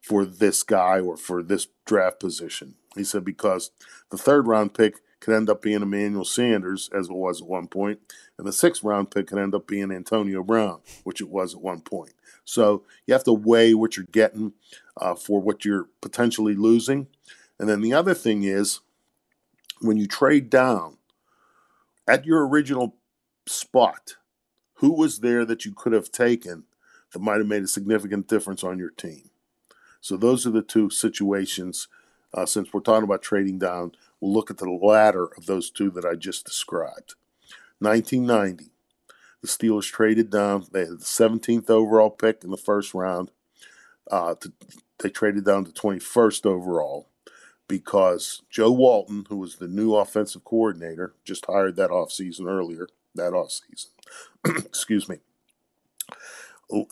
for 0.00 0.24
this 0.24 0.62
guy 0.62 1.00
or 1.00 1.16
for 1.16 1.42
this 1.42 1.68
draft 1.84 2.20
position. 2.20 2.74
He 2.96 3.04
said 3.04 3.24
because 3.24 3.70
the 4.10 4.18
third 4.18 4.46
round 4.46 4.74
pick 4.74 4.96
could 5.20 5.34
end 5.34 5.48
up 5.48 5.62
being 5.62 5.82
Emmanuel 5.82 6.24
Sanders, 6.24 6.90
as 6.92 7.08
it 7.08 7.14
was 7.14 7.40
at 7.40 7.46
one 7.46 7.68
point, 7.68 8.00
and 8.36 8.46
the 8.46 8.52
sixth 8.52 8.82
round 8.82 9.10
pick 9.10 9.28
could 9.28 9.38
end 9.38 9.54
up 9.54 9.68
being 9.68 9.92
Antonio 9.92 10.42
Brown, 10.42 10.80
which 11.04 11.20
it 11.20 11.28
was 11.28 11.54
at 11.54 11.60
one 11.62 11.80
point. 11.80 12.12
So 12.44 12.82
you 13.06 13.14
have 13.14 13.24
to 13.24 13.32
weigh 13.32 13.72
what 13.72 13.96
you're 13.96 14.06
getting 14.10 14.52
uh, 14.96 15.14
for 15.14 15.40
what 15.40 15.64
you're 15.64 15.88
potentially 16.00 16.54
losing. 16.54 17.06
And 17.58 17.68
then 17.68 17.80
the 17.80 17.94
other 17.94 18.14
thing 18.14 18.42
is 18.42 18.80
when 19.80 19.96
you 19.96 20.08
trade 20.08 20.50
down 20.50 20.98
at 22.08 22.26
your 22.26 22.46
original 22.46 22.96
spot, 23.46 24.16
who 24.82 24.92
was 24.92 25.20
there 25.20 25.46
that 25.46 25.64
you 25.64 25.72
could 25.72 25.94
have 25.94 26.12
taken 26.12 26.64
that 27.12 27.22
might 27.22 27.38
have 27.38 27.46
made 27.46 27.62
a 27.62 27.68
significant 27.68 28.28
difference 28.28 28.62
on 28.62 28.78
your 28.78 28.90
team? 28.90 29.30
So 30.02 30.18
those 30.18 30.46
are 30.46 30.50
the 30.50 30.60
two 30.62 30.90
situations. 30.90 31.88
Uh, 32.34 32.44
since 32.44 32.72
we're 32.72 32.80
talking 32.80 33.04
about 33.04 33.22
trading 33.22 33.58
down, 33.58 33.92
We'll 34.22 34.32
look 34.32 34.52
at 34.52 34.58
the 34.58 34.70
latter 34.70 35.24
of 35.36 35.46
those 35.46 35.68
two 35.68 35.90
that 35.90 36.04
I 36.04 36.14
just 36.14 36.46
described. 36.46 37.16
1990, 37.80 38.70
the 39.40 39.48
Steelers 39.48 39.90
traded 39.90 40.30
down. 40.30 40.64
They 40.70 40.82
had 40.82 41.00
the 41.00 41.04
17th 41.04 41.68
overall 41.68 42.10
pick 42.10 42.44
in 42.44 42.52
the 42.52 42.56
first 42.56 42.94
round. 42.94 43.32
Uh, 44.08 44.36
to, 44.36 44.52
they 45.00 45.10
traded 45.10 45.44
down 45.44 45.64
to 45.64 45.72
21st 45.72 46.46
overall. 46.46 47.08
because 47.66 48.42
Joe 48.48 48.70
Walton, 48.70 49.26
who 49.28 49.38
was 49.38 49.56
the 49.56 49.66
new 49.66 49.96
offensive 49.96 50.44
coordinator, 50.44 51.14
just 51.24 51.46
hired 51.46 51.74
that 51.76 51.90
offseason 51.90 52.46
earlier, 52.46 52.86
that 53.14 53.32
offseason. 53.32 53.88
Excuse 54.66 55.08
me. 55.08 55.18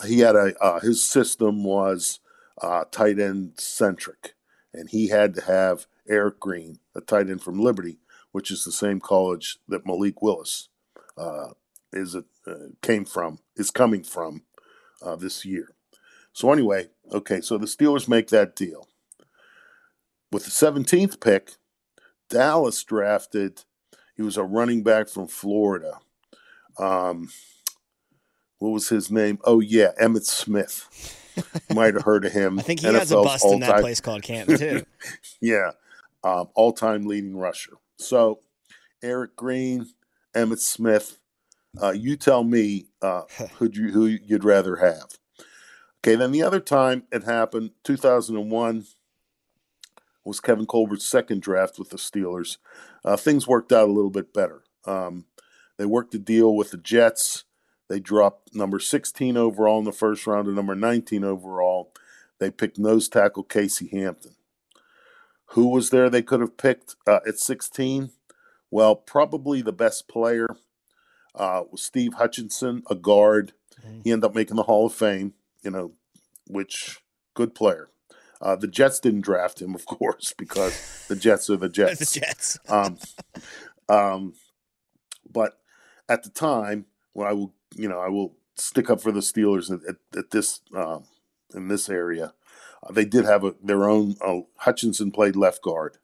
He 0.07 0.21
had 0.21 0.37
a 0.37 0.55
uh, 0.63 0.81
his 0.81 1.03
system 1.03 1.65
was 1.65 2.21
uh, 2.61 2.85
tight 2.91 3.19
end 3.19 3.53
centric, 3.57 4.35
and 4.75 4.91
he 4.91 5.09
had 5.09 5.35
to 5.35 5.41
have 5.43 5.87
Eric 6.09 6.41
Green, 6.41 6.79
a 6.95 7.01
tight 7.01 7.31
end 7.31 7.43
from 7.43 7.59
Liberty, 7.59 7.99
which 8.33 8.51
is 8.51 8.65
the 8.65 8.73
same 8.73 9.01
college 9.01 9.59
that 9.69 9.87
Malik 9.87 10.21
Willis 10.21 10.69
uh, 11.17 11.51
is 11.93 12.15
a, 12.15 12.25
uh, 12.47 12.69
came 12.83 13.05
from, 13.05 13.39
is 13.57 13.71
coming 13.71 14.03
from 14.03 14.43
uh, 15.03 15.17
this 15.17 15.45
year. 15.45 15.75
So 16.33 16.53
anyway, 16.53 16.89
okay, 17.13 17.41
so 17.41 17.59
the 17.59 17.67
Steelers 17.67 18.09
make 18.09 18.29
that 18.29 18.55
deal. 18.55 18.89
With 20.33 20.45
the 20.45 20.51
17th 20.51 21.21
pick, 21.21 21.53
Dallas 22.29 22.83
drafted. 22.85 23.65
He 24.17 24.23
was 24.23 24.37
a 24.37 24.45
running 24.45 24.83
back 24.83 25.09
from 25.09 25.27
Florida. 25.27 25.99
Um, 26.79 27.29
what 28.59 28.71
was 28.71 28.89
his 28.89 29.11
name? 29.11 29.39
Oh 29.45 29.61
yeah, 29.61 29.93
Emmitt 30.01 30.25
Smith. 30.25 31.17
Might 31.75 31.95
have 31.95 32.03
heard 32.03 32.25
of 32.25 32.33
him. 32.33 32.59
I 32.59 32.63
think 32.63 32.81
he 32.81 32.87
NFL's 32.87 32.99
has 32.99 33.13
a 33.13 33.23
bust 33.23 33.45
in 33.47 33.61
that 33.61 33.81
place 33.81 34.01
called 34.01 34.23
Canton 34.23 34.59
too. 34.59 34.85
yeah, 35.41 35.71
um, 36.23 36.49
all-time 36.55 37.07
leading 37.07 37.37
rusher. 37.37 37.75
So 37.97 38.41
Eric 39.03 39.37
Green, 39.37 39.87
Emmitt 40.35 40.59
Smith. 40.59 41.19
Uh, 41.81 41.93
you 41.93 42.17
tell 42.17 42.43
me 42.43 42.87
uh, 43.01 43.23
who 43.59 43.71
you 43.73 43.93
who 43.93 44.07
you'd 44.07 44.45
rather 44.45 44.77
have. 44.77 45.19
Okay, 46.03 46.17
then 46.17 46.33
the 46.33 46.43
other 46.43 46.61
time 46.61 47.05
it 47.13 47.25
happened, 47.25 47.71
2001 47.85 48.87
was 50.25 50.41
Kevin 50.41 50.67
Colbert's 50.67 51.07
second 51.07 51.43
draft 51.43 51.79
with 51.79 51.91
the 51.91 51.97
Steelers. 51.97 52.57
Uh, 53.05 53.17
things 53.17 53.47
worked 53.47 53.73
out 53.73 53.89
a 53.89 53.93
little 53.93 54.11
bit 54.11 54.33
better. 54.33 54.63
Um, 54.87 55.27
they 55.81 55.87
worked 55.87 56.15
a 56.15 56.19
deal 56.19 56.55
with 56.55 56.73
the 56.73 56.77
Jets. 56.77 57.45
They 57.89 58.01
dropped 58.01 58.55
number 58.55 58.79
16 58.79 59.39
overall 59.39 59.79
in 59.79 59.87
the 59.87 59.93
first 59.93 60.27
round 60.27 60.47
and 60.47 60.55
number 60.55 60.75
19 60.75 61.25
overall. 61.25 61.95
They 62.39 62.51
picked 62.51 62.79
nose 62.79 63.09
tackle 63.09 63.45
Casey 63.45 63.89
Hampton. 63.89 64.37
Who 65.53 65.69
was 65.69 65.89
there 65.89 66.11
they 66.11 66.21
could 66.21 66.41
have 66.41 66.59
picked 66.59 66.97
uh, 67.07 67.21
at 67.27 67.39
16? 67.39 68.11
Well, 68.71 68.95
probably 68.95 69.63
the 69.63 69.73
best 69.73 70.07
player 70.07 70.49
uh, 71.35 71.63
was 71.71 71.83
Steve 71.83 72.13
Hutchinson, 72.13 72.83
a 72.91 72.95
guard. 72.95 73.55
Mm-hmm. 73.81 74.01
He 74.05 74.13
ended 74.13 74.27
up 74.27 74.35
making 74.35 74.57
the 74.57 74.65
Hall 74.65 74.85
of 74.85 74.93
Fame, 74.93 75.33
you 75.63 75.71
know, 75.71 75.93
which 76.47 76.99
good 77.33 77.55
player. 77.55 77.89
Uh, 78.43 78.55
the 78.55 78.69
Jets 78.69 79.01
didn't 79.01 79.23
draft 79.23 79.63
him, 79.63 79.75
of 79.75 79.87
course, 79.87 80.35
because 80.37 81.07
the 81.09 81.17
Jets 81.17 81.49
are 81.49 81.57
the 81.57 81.69
Jets. 81.71 82.01
the 82.13 82.21
Jets. 82.21 82.59
um, 82.69 82.99
um, 83.89 84.35
but 85.27 85.57
at 86.11 86.25
the 86.25 86.31
time, 86.31 86.87
when 87.13 87.29
I 87.29 87.33
will, 87.33 87.55
you 87.75 87.89
know, 87.89 88.01
I 88.01 88.09
will 88.09 88.35
stick 88.57 88.91
up 88.91 89.01
for 89.01 89.13
the 89.13 89.21
Steelers 89.21 89.71
at, 89.71 89.89
at, 89.89 90.19
at 90.19 90.31
this 90.33 90.61
um, 90.77 91.05
in 91.55 91.69
this 91.69 91.89
area. 91.89 92.35
Uh, 92.83 92.93
they 92.93 93.05
did 93.05 93.25
have 93.25 93.45
a, 93.45 93.55
their 93.63 93.89
own. 93.89 94.17
Uh, 94.21 94.41
Hutchinson 94.57 95.13
played 95.13 95.37
left 95.37 95.63
guard. 95.63 95.99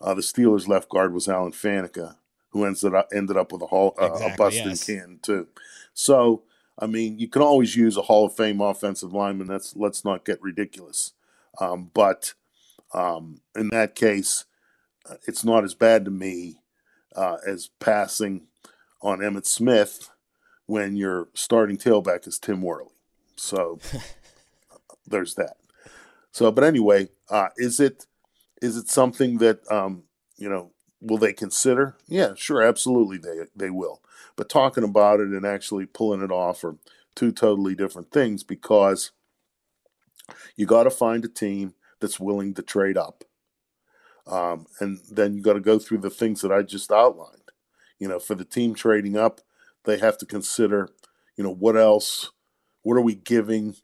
Uh, 0.00 0.14
the 0.14 0.20
Steelers' 0.20 0.68
left 0.68 0.88
guard 0.88 1.14
was 1.14 1.28
Alan 1.28 1.52
Faneca, 1.52 2.16
who 2.50 2.64
ended 2.64 2.92
up 2.92 3.08
ended 3.14 3.36
up 3.36 3.52
with 3.52 3.62
a, 3.62 3.66
hall, 3.66 3.94
uh, 4.00 4.06
exactly, 4.06 4.34
a 4.34 4.36
bust 4.36 4.56
yes. 4.56 4.84
Canton 4.84 5.20
too. 5.22 5.46
So, 5.94 6.42
I 6.76 6.86
mean, 6.86 7.18
you 7.20 7.28
can 7.28 7.40
always 7.40 7.76
use 7.76 7.96
a 7.96 8.02
Hall 8.02 8.26
of 8.26 8.36
Fame 8.36 8.60
offensive 8.60 9.12
lineman. 9.12 9.46
That's 9.46 9.76
let's 9.76 10.04
not 10.04 10.24
get 10.24 10.42
ridiculous. 10.42 11.12
Um, 11.60 11.92
but 11.94 12.34
um, 12.92 13.40
in 13.54 13.68
that 13.68 13.94
case, 13.94 14.44
uh, 15.08 15.16
it's 15.28 15.44
not 15.44 15.62
as 15.62 15.74
bad 15.74 16.04
to 16.04 16.10
me 16.10 16.56
uh, 17.14 17.36
as 17.46 17.70
passing 17.78 18.48
on 19.04 19.18
Emmitt 19.18 19.46
Smith 19.46 20.10
when 20.66 20.96
your 20.96 21.28
starting 21.34 21.76
tailback 21.76 22.26
is 22.26 22.38
Tim 22.38 22.62
Worley. 22.62 22.94
So 23.36 23.78
there's 25.06 25.34
that. 25.34 25.56
So, 26.32 26.50
but 26.50 26.64
anyway, 26.64 27.10
uh, 27.30 27.48
is 27.56 27.78
it 27.78 28.06
is 28.60 28.76
it 28.76 28.88
something 28.88 29.38
that 29.38 29.60
um, 29.70 30.04
you 30.36 30.48
know 30.48 30.72
will 31.00 31.18
they 31.18 31.34
consider? 31.34 31.96
Yeah, 32.08 32.32
sure, 32.34 32.62
absolutely 32.62 33.18
they 33.18 33.44
they 33.54 33.70
will. 33.70 34.00
But 34.36 34.48
talking 34.48 34.82
about 34.82 35.20
it 35.20 35.28
and 35.28 35.46
actually 35.46 35.86
pulling 35.86 36.22
it 36.22 36.32
off 36.32 36.64
are 36.64 36.76
two 37.14 37.30
totally 37.30 37.74
different 37.76 38.10
things 38.10 38.42
because 38.42 39.12
you 40.56 40.66
got 40.66 40.84
to 40.84 40.90
find 40.90 41.24
a 41.24 41.28
team 41.28 41.74
that's 42.00 42.18
willing 42.18 42.54
to 42.54 42.62
trade 42.62 42.96
up. 42.96 43.22
Um, 44.26 44.66
and 44.80 44.98
then 45.10 45.34
you 45.34 45.42
got 45.42 45.52
to 45.52 45.60
go 45.60 45.78
through 45.78 45.98
the 45.98 46.10
things 46.10 46.40
that 46.40 46.50
I 46.50 46.62
just 46.62 46.90
outlined. 46.90 47.43
You 48.04 48.10
know, 48.10 48.18
for 48.18 48.34
the 48.34 48.44
team 48.44 48.74
trading 48.74 49.16
up, 49.16 49.40
they 49.86 49.96
have 49.96 50.18
to 50.18 50.26
consider, 50.26 50.90
you 51.38 51.42
know, 51.42 51.54
what 51.54 51.74
else, 51.74 52.32
what 52.82 52.98
are 52.98 53.00
we 53.00 53.14
giving, 53.14 53.76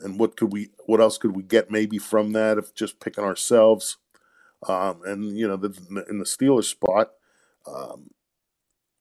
and 0.00 0.18
what 0.18 0.36
could 0.36 0.52
we, 0.52 0.70
what 0.86 1.00
else 1.00 1.18
could 1.18 1.36
we 1.36 1.44
get 1.44 1.70
maybe 1.70 1.96
from 1.96 2.32
that 2.32 2.58
if 2.58 2.74
just 2.74 2.98
picking 2.98 3.22
ourselves. 3.22 3.98
Um, 4.66 5.02
and 5.04 5.38
you 5.38 5.46
know, 5.46 5.56
the, 5.56 5.68
in 6.10 6.18
the 6.18 6.24
Steelers 6.24 6.64
spot, 6.64 7.12
um, 7.64 8.10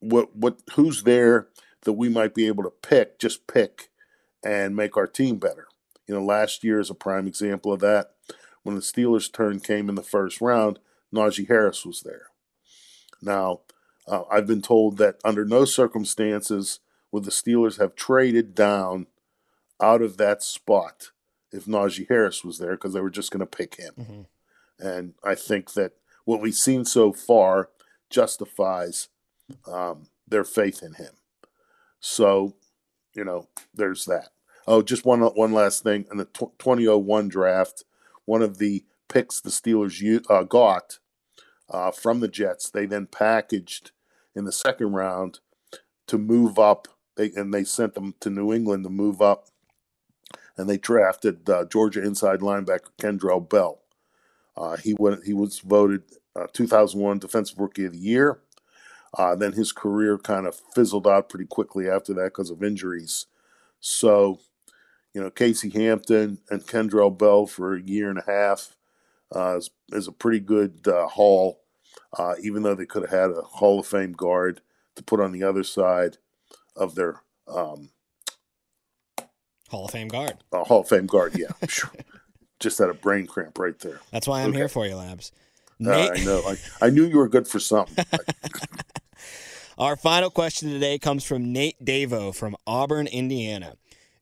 what 0.01 0.35
what 0.35 0.59
who's 0.75 1.01
there 1.01 1.47
that 1.85 1.93
we 1.93 2.07
might 2.07 2.35
be 2.35 2.45
able 2.45 2.61
to 2.61 2.69
pick, 2.69 3.17
just 3.17 3.47
pick, 3.47 3.89
and 4.45 4.75
make 4.75 4.95
our 4.97 5.07
team 5.07 5.37
better. 5.39 5.65
You 6.05 6.13
know, 6.13 6.23
last 6.23 6.63
year 6.63 6.79
is 6.79 6.91
a 6.91 6.95
prime 6.95 7.25
example 7.25 7.73
of 7.73 7.79
that. 7.79 8.11
When 8.61 8.75
the 8.75 8.83
Steelers' 8.83 9.33
turn 9.33 9.61
came 9.61 9.89
in 9.89 9.95
the 9.95 10.03
first 10.03 10.41
round, 10.41 10.77
Najee 11.11 11.47
Harris 11.47 11.87
was 11.87 12.01
there. 12.01 12.27
Now, 13.19 13.61
uh, 14.09 14.23
I've 14.31 14.47
been 14.47 14.61
told 14.61 14.97
that 14.97 15.17
under 15.23 15.45
no 15.45 15.65
circumstances 15.65 16.79
would 17.11 17.23
the 17.23 17.31
Steelers 17.31 17.79
have 17.79 17.95
traded 17.95 18.55
down 18.55 19.07
out 19.81 20.01
of 20.01 20.17
that 20.17 20.43
spot 20.43 21.11
if 21.51 21.65
Najee 21.65 22.09
Harris 22.09 22.43
was 22.43 22.57
there 22.57 22.71
because 22.71 22.93
they 22.93 23.01
were 23.01 23.09
just 23.09 23.31
going 23.31 23.39
to 23.39 23.45
pick 23.45 23.75
him. 23.75 23.93
Mm-hmm. 23.99 24.21
And 24.85 25.13
I 25.23 25.35
think 25.35 25.73
that 25.73 25.93
what 26.25 26.41
we've 26.41 26.55
seen 26.55 26.85
so 26.85 27.13
far 27.13 27.69
justifies 28.09 29.09
um, 29.71 30.07
their 30.27 30.43
faith 30.43 30.81
in 30.83 30.93
him. 30.93 31.13
So, 31.99 32.55
you 33.13 33.23
know, 33.23 33.47
there's 33.73 34.05
that. 34.05 34.29
Oh, 34.67 34.81
just 34.81 35.05
one 35.05 35.21
one 35.21 35.51
last 35.51 35.83
thing. 35.83 36.05
In 36.11 36.17
the 36.17 36.25
2001 36.25 37.27
draft, 37.27 37.83
one 38.25 38.41
of 38.41 38.59
the 38.59 38.85
picks 39.07 39.41
the 39.41 39.49
Steelers 39.49 40.23
uh, 40.29 40.43
got 40.43 40.99
uh, 41.69 41.91
from 41.91 42.19
the 42.19 42.27
Jets, 42.27 42.69
they 42.69 42.85
then 42.85 43.07
packaged 43.07 43.91
in 44.39 44.45
the 44.45 44.51
second 44.51 44.93
round 44.93 45.39
to 46.07 46.17
move 46.17 46.57
up. 46.57 46.87
They, 47.15 47.31
and 47.35 47.53
they 47.53 47.63
sent 47.63 47.93
them 47.93 48.15
to 48.21 48.29
New 48.29 48.53
England 48.53 48.83
to 48.85 48.89
move 48.89 49.21
up, 49.21 49.49
and 50.57 50.69
they 50.69 50.77
drafted 50.77 51.47
uh, 51.49 51.65
Georgia 51.65 52.03
inside 52.03 52.39
linebacker 52.39 52.91
Kendrell 52.99 53.47
Bell. 53.47 53.81
Uh, 54.57 54.77
he 54.77 54.95
went. 54.97 55.25
He 55.25 55.33
was 55.33 55.59
voted 55.59 56.03
uh, 56.35 56.47
2001 56.53 57.19
Defensive 57.19 57.59
Rookie 57.59 57.85
of 57.85 57.93
the 57.93 57.99
Year. 57.99 58.39
Uh, 59.17 59.35
then 59.35 59.53
his 59.53 59.71
career 59.71 60.17
kind 60.17 60.47
of 60.47 60.61
fizzled 60.73 61.07
out 61.07 61.29
pretty 61.29 61.45
quickly 61.45 61.89
after 61.89 62.13
that 62.13 62.25
because 62.25 62.49
of 62.49 62.63
injuries. 62.63 63.25
So 63.79 64.39
you 65.13 65.21
know, 65.21 65.29
Casey 65.29 65.69
Hampton 65.69 66.39
and 66.49 66.65
Kendrell 66.65 67.15
Bell 67.15 67.45
for 67.45 67.75
a 67.75 67.81
year 67.81 68.09
and 68.09 68.19
a 68.19 68.23
half 68.25 68.75
uh, 69.35 69.57
is, 69.57 69.69
is, 69.91 70.07
a 70.07 70.11
pretty 70.11 70.39
good 70.39 70.87
uh, 70.87 71.07
haul, 71.07 71.61
uh, 72.17 72.35
even 72.41 72.63
though 72.63 72.75
they 72.75 72.85
could 72.85 73.03
have 73.03 73.11
had 73.11 73.31
a 73.31 73.41
Hall 73.41 73.79
of 73.79 73.87
Fame 73.87 74.13
guard 74.13 74.61
to 74.95 75.03
put 75.03 75.19
on 75.19 75.31
the 75.31 75.43
other 75.43 75.63
side 75.63 76.17
of 76.75 76.95
their 76.95 77.21
um, 77.47 77.89
Hall 79.69 79.85
of 79.85 79.91
Fame 79.91 80.07
guard. 80.07 80.37
A 80.51 80.63
Hall 80.63 80.81
of 80.81 80.89
Fame 80.89 81.05
guard, 81.05 81.37
yeah. 81.37 81.51
Just 82.59 82.79
had 82.79 82.89
a 82.89 82.93
brain 82.93 83.27
cramp 83.27 83.57
right 83.57 83.77
there. 83.79 83.99
That's 84.11 84.27
why 84.27 84.41
I'm 84.41 84.49
okay. 84.49 84.57
here 84.57 84.69
for 84.69 84.85
you, 84.85 84.95
Labs. 84.95 85.31
Nate- 85.79 86.11
I 86.19 86.23
know. 86.25 86.41
I, 86.45 86.57
I 86.87 86.89
knew 86.89 87.05
you 87.05 87.17
were 87.17 87.29
good 87.29 87.47
for 87.47 87.59
something. 87.59 88.03
Our 89.77 89.95
final 89.95 90.29
question 90.29 90.69
today 90.69 90.99
comes 90.99 91.23
from 91.23 91.53
Nate 91.53 91.83
Davo 91.83 92.35
from 92.35 92.57
Auburn, 92.67 93.07
Indiana. 93.07 93.75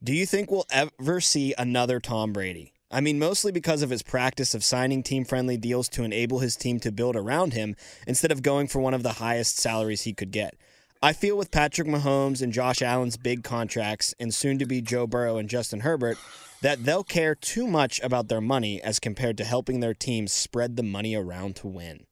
Do 0.04 0.14
you 0.14 0.28
think 0.28 0.52
we'll 0.52 0.68
ever 0.70 1.20
see 1.20 1.56
another 1.58 2.00
Tom 2.00 2.32
Brady? 2.32 2.74
I 2.90 3.02
mean, 3.02 3.20
mostly 3.20 3.52
because 3.52 3.82
of 3.82 3.90
his 3.90 4.02
practice 4.02 4.54
of 4.54 4.64
signing 4.64 5.04
team 5.04 5.26
friendly 5.26 5.58
deals 5.58 5.90
to 5.90 6.04
enable 6.04 6.40
his 6.40 6.56
team 6.56 6.80
to 6.80 6.92
build 6.92 7.16
around 7.18 7.54
him 7.54 7.76
instead 8.08 8.32
of 8.32 8.42
going 8.42 8.68
for 8.68 8.80
one 8.80 8.94
of 8.94 9.04
the 9.04 9.14
highest 9.14 9.58
salaries 9.58 10.04
he 10.04 10.14
could 10.14 10.32
get. 10.32 10.56
I 11.02 11.14
feel 11.14 11.38
with 11.38 11.52
Patrick 11.52 11.88
Mahomes 11.88 12.42
and 12.42 12.54
Josh 12.54 12.82
Allen's 12.82 13.18
big 13.18 13.44
contracts, 13.44 14.16
and 14.20 14.34
soon 14.34 14.58
to 14.58 14.66
be 14.66 14.82
Joe 14.82 15.06
Burrow 15.06 15.38
and 15.38 15.50
Justin 15.50 15.82
Herbert, 15.82 16.18
that 16.62 16.86
they'll 16.86 17.04
care 17.04 17.36
too 17.36 17.68
much 17.68 18.00
about 18.02 18.30
their 18.30 18.42
money 18.42 18.82
as 18.82 19.00
compared 19.00 19.38
to 19.38 19.44
helping 19.44 19.80
their 19.80 19.94
teams 19.94 20.34
spread 20.34 20.76
the 20.76 20.84
money 20.84 21.14
around 21.14 21.56
to 21.58 21.68
win. 21.68 22.06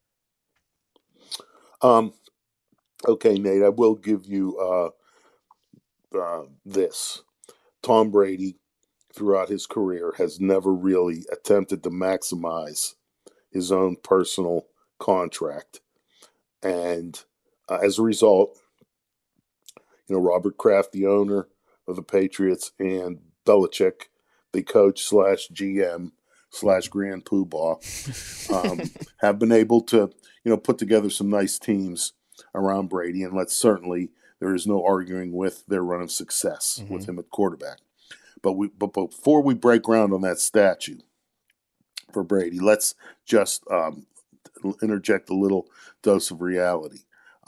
Um, 1.81 2.13
okay, 3.07 3.39
Nate, 3.39 3.63
I 3.63 3.69
will 3.69 3.95
give 3.95 4.25
you 4.25 4.57
uh, 4.59 6.17
uh, 6.17 6.43
this. 6.63 7.23
Tom 7.81 8.11
Brady, 8.11 8.57
throughout 9.15 9.49
his 9.49 9.65
career, 9.65 10.13
has 10.17 10.39
never 10.39 10.73
really 10.73 11.25
attempted 11.31 11.83
to 11.83 11.89
maximize 11.89 12.95
his 13.51 13.71
own 13.71 13.95
personal 14.03 14.67
contract. 14.99 15.79
And 16.61 17.19
uh, 17.69 17.79
as 17.83 17.97
a 17.97 18.03
result, 18.03 18.59
you 20.07 20.15
know, 20.15 20.21
Robert 20.21 20.57
Kraft, 20.57 20.91
the 20.91 21.07
owner 21.07 21.47
of 21.87 21.95
the 21.95 22.03
Patriots, 22.03 22.71
and 22.79 23.19
Belichick, 23.45 24.09
the 24.51 24.63
coach 24.63 25.03
slash 25.03 25.47
GM 25.53 26.11
slash 26.49 26.87
Grand 26.87 27.25
Poobah, 27.25 27.79
um, 28.51 28.81
have 29.19 29.39
been 29.39 29.51
able 29.51 29.81
to, 29.81 30.11
you 30.43 30.51
know, 30.51 30.57
put 30.57 30.77
together 30.77 31.09
some 31.09 31.29
nice 31.29 31.57
teams 31.59 32.13
around 32.53 32.89
Brady. 32.89 33.23
And 33.23 33.35
let's 33.35 33.55
certainly, 33.55 34.11
there 34.39 34.53
is 34.53 34.67
no 34.67 34.83
arguing 34.83 35.33
with 35.33 35.65
their 35.67 35.83
run 35.83 36.01
of 36.01 36.11
success 36.11 36.79
mm-hmm. 36.81 36.93
with 36.93 37.07
him 37.07 37.19
at 37.19 37.29
quarterback. 37.29 37.79
But 38.45 38.57
we, 38.57 38.67
but 38.67 38.93
before 38.93 39.41
we 39.41 39.55
break 39.55 39.81
ground 39.81 40.13
on 40.13 40.21
that 40.21 40.37
statue 40.37 40.99
for 42.13 42.23
Brady, 42.23 42.59
let's 42.59 42.93
just 43.25 43.63
um, 43.71 44.05
interject 44.83 45.31
a 45.31 45.33
little 45.33 45.65
dose 46.03 46.29
of 46.29 46.43
reality. 46.43 46.99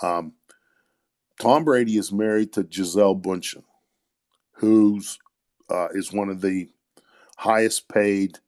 Um, 0.02 0.34
Tom 1.40 1.64
Brady 1.64 1.98
is 2.00 2.12
married 2.12 2.52
to 2.54 2.64
Gisele 2.64 3.16
Bündchen, 3.16 3.62
who's 4.54 5.20
uh, 5.70 5.90
is 5.94 6.12
one 6.12 6.30
of 6.30 6.42
the 6.42 6.70
highest 7.38 7.90
paid, 7.90 8.40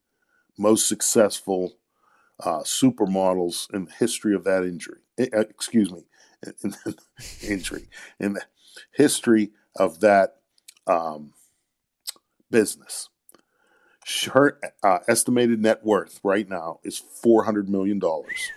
most 0.58 0.88
successful 0.88 1.74
uh, 2.44 2.62
supermodels 2.62 3.72
in 3.72 3.86
the 3.86 3.92
history 3.92 4.34
of 4.34 4.44
that 4.46 4.64
injury. 4.64 5.02
Eh, 5.20 5.28
uh, 5.38 5.42
excuse 5.42 5.92
me, 5.92 6.02
in, 6.64 6.74
in, 6.88 6.96
injury 7.48 7.90
in 8.20 8.34
the 8.34 8.42
history 8.92 9.52
of 9.76 10.00
that 10.00 10.38
um, 10.88 11.34
business. 12.50 13.10
Her 14.32 14.60
uh, 14.82 15.00
estimated 15.08 15.62
net 15.62 15.86
worth 15.86 16.20
right 16.24 16.50
now 16.50 16.80
is 16.84 16.98
four 16.98 17.44
hundred 17.44 17.70
million 17.70 18.00
dollars. 18.00 18.52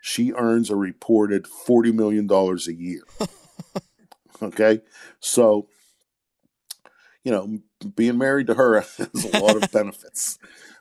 She 0.00 0.32
earns 0.32 0.70
a 0.70 0.76
reported 0.76 1.46
forty 1.46 1.90
million 1.90 2.26
dollars 2.26 2.68
a 2.68 2.74
year. 2.74 3.02
okay, 4.42 4.80
so 5.20 5.68
you 7.24 7.32
know, 7.32 7.58
being 7.96 8.18
married 8.18 8.46
to 8.46 8.54
her 8.54 8.80
has 8.98 9.24
a 9.34 9.38
lot 9.38 9.62
of 9.62 9.70
benefits, 9.72 10.38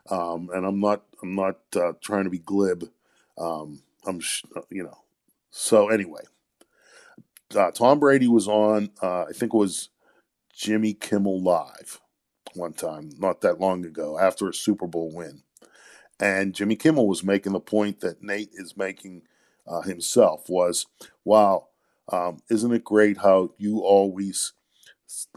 um, 0.10 0.50
and 0.54 0.66
I'm 0.66 0.80
not 0.80 1.04
I'm 1.24 1.36
not 1.36 1.58
uh, 1.76 1.94
trying 2.02 2.26
to 2.26 2.30
be 2.30 2.40
glib. 2.40 2.90
Um, 3.38 3.82
I'm 4.06 4.22
you 4.70 4.84
know, 4.84 4.98
so 5.50 5.90
anyway, 5.90 6.22
uh, 7.56 7.72
Tom 7.72 8.00
Brady 8.00 8.28
was 8.28 8.48
on. 8.48 8.92
Uh, 9.02 9.24
I 9.24 9.32
think 9.34 9.54
it 9.54 9.58
was 9.58 9.90
Jimmy 10.54 10.94
Kimmel 10.94 11.42
Live 11.42 12.00
one 12.58 12.74
time, 12.74 13.10
not 13.18 13.42
that 13.42 13.60
long 13.60 13.86
ago, 13.86 14.20
after 14.20 14.50
a 14.50 14.54
Super 14.54 14.88
Bowl 14.88 15.12
win. 15.14 15.44
And 16.20 16.56
Jimmy 16.56 16.76
Kimmel 16.76 17.08
was 17.08 17.24
making 17.24 17.54
the 17.54 17.60
point 17.60 18.00
that 18.00 18.24
Nate 18.24 18.50
is 18.54 18.76
making 18.76 19.24
uh, 19.68 19.82
himself 19.82 20.50
was, 20.50 20.88
wow, 21.24 21.68
um, 22.12 22.40
isn't 22.50 22.74
it 22.74 22.84
great 22.84 23.18
how 23.18 23.52
you 23.58 23.80
always 23.82 24.54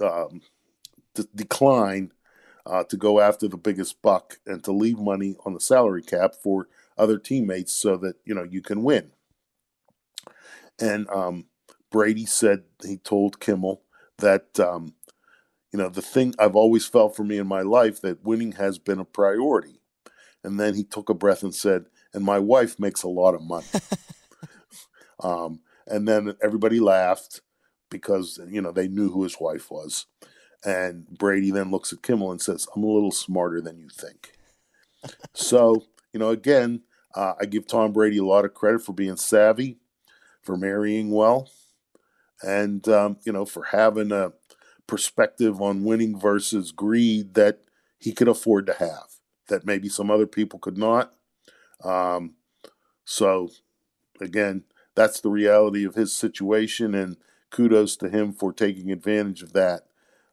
um, 0.03 0.41
d- 1.15 1.29
decline 1.35 2.13
uh, 2.67 2.85
to 2.85 2.97
go 2.97 3.21
after 3.21 3.49
the 3.49 3.57
biggest 3.57 4.01
buck 4.03 4.39
and 4.47 4.63
to 4.65 4.73
leave 4.73 4.99
money 4.99 5.37
on 5.45 5.55
the 5.55 5.61
salary 5.61 6.03
cap 6.03 6.35
for 6.35 6.69
other 6.97 7.19
teammates 7.19 7.73
so 7.73 7.97
that 7.97 8.17
you 8.25 8.35
know 8.35 8.45
you 8.45 8.63
can 8.63 8.83
win. 8.83 9.11
And 10.79 11.09
um, 11.11 11.47
Brady 11.91 12.27
said 12.27 12.65
he 12.85 12.97
told 12.97 13.41
Kimmel 13.41 13.83
that 14.19 14.61
um, 14.61 14.95
you 15.73 15.79
know, 15.79 15.89
the 15.89 16.03
thing 16.03 16.35
I've 16.39 16.57
always 16.57 16.87
felt 16.87 17.17
for 17.17 17.25
me 17.25 17.39
in 17.39 17.47
my 17.47 17.63
life 17.63 18.01
that 18.01 18.25
winning 18.25 18.53
has 18.53 18.79
been 18.79 18.99
a 18.99 19.05
priority. 19.05 19.81
And 20.43 20.59
then 20.59 20.75
he 20.75 20.85
took 20.85 21.09
a 21.09 21.15
breath 21.15 21.43
and 21.43 21.55
said, 21.55 21.87
and 22.13 22.25
my 22.25 22.39
wife 22.39 22.79
makes 22.79 23.03
a 23.03 23.09
lot 23.09 23.35
of 23.35 23.43
money. 23.43 23.67
um, 25.21 25.61
and 25.87 26.09
then 26.09 26.35
everybody 26.43 26.81
laughed 26.81 27.41
because, 27.91 28.41
you 28.49 28.61
know, 28.61 28.73
they 28.73 28.89
knew 28.89 29.11
who 29.11 29.23
his 29.23 29.37
wife 29.39 29.71
was. 29.71 30.07
And 30.65 31.07
Brady 31.09 31.51
then 31.51 31.71
looks 31.71 31.93
at 31.93 32.03
Kimmel 32.03 32.33
and 32.33 32.41
says, 32.41 32.67
I'm 32.75 32.83
a 32.83 32.87
little 32.87 33.13
smarter 33.13 33.61
than 33.61 33.79
you 33.79 33.89
think. 33.89 34.33
so, 35.35 35.85
you 36.13 36.21
know, 36.21 36.31
again, 36.31 36.83
uh, 37.15 37.35
I 37.41 37.47
give 37.47 37.67
Tom 37.67 37.93
Brady 37.93 38.19
a 38.19 38.25
lot 38.25 38.45
of 38.45 38.55
credit 38.55 38.83
for 38.83 38.93
being 38.93 39.17
savvy, 39.17 39.79
for 40.43 40.57
marrying 40.57 41.11
well, 41.11 41.51
and, 42.43 42.87
um, 42.89 43.19
you 43.25 43.33
know, 43.33 43.45
for 43.45 43.65
having 43.65 44.13
a, 44.13 44.33
perspective 44.91 45.63
on 45.63 45.85
winning 45.85 46.19
versus 46.19 46.73
greed 46.73 47.35
that 47.35 47.61
he 48.01 48.11
could 48.13 48.27
afford 48.27 48.67
to 48.67 48.73
have 48.73 49.05
that 49.47 49.65
maybe 49.65 49.89
some 49.89 50.11
other 50.11 50.27
people 50.27 50.59
could 50.59 50.77
not. 50.77 51.15
Um, 51.85 52.35
so, 53.05 53.51
again, 54.21 54.65
that's 54.97 55.21
the 55.21 55.31
reality 55.31 55.85
of 55.85 55.95
his 55.95 56.13
situation, 56.13 56.93
and 56.97 57.17
kudos 57.51 57.95
to 57.99 58.09
him 58.09 58.33
for 58.33 58.53
taking 58.53 58.91
advantage 58.91 59.43
of 59.43 59.53
that 59.53 59.83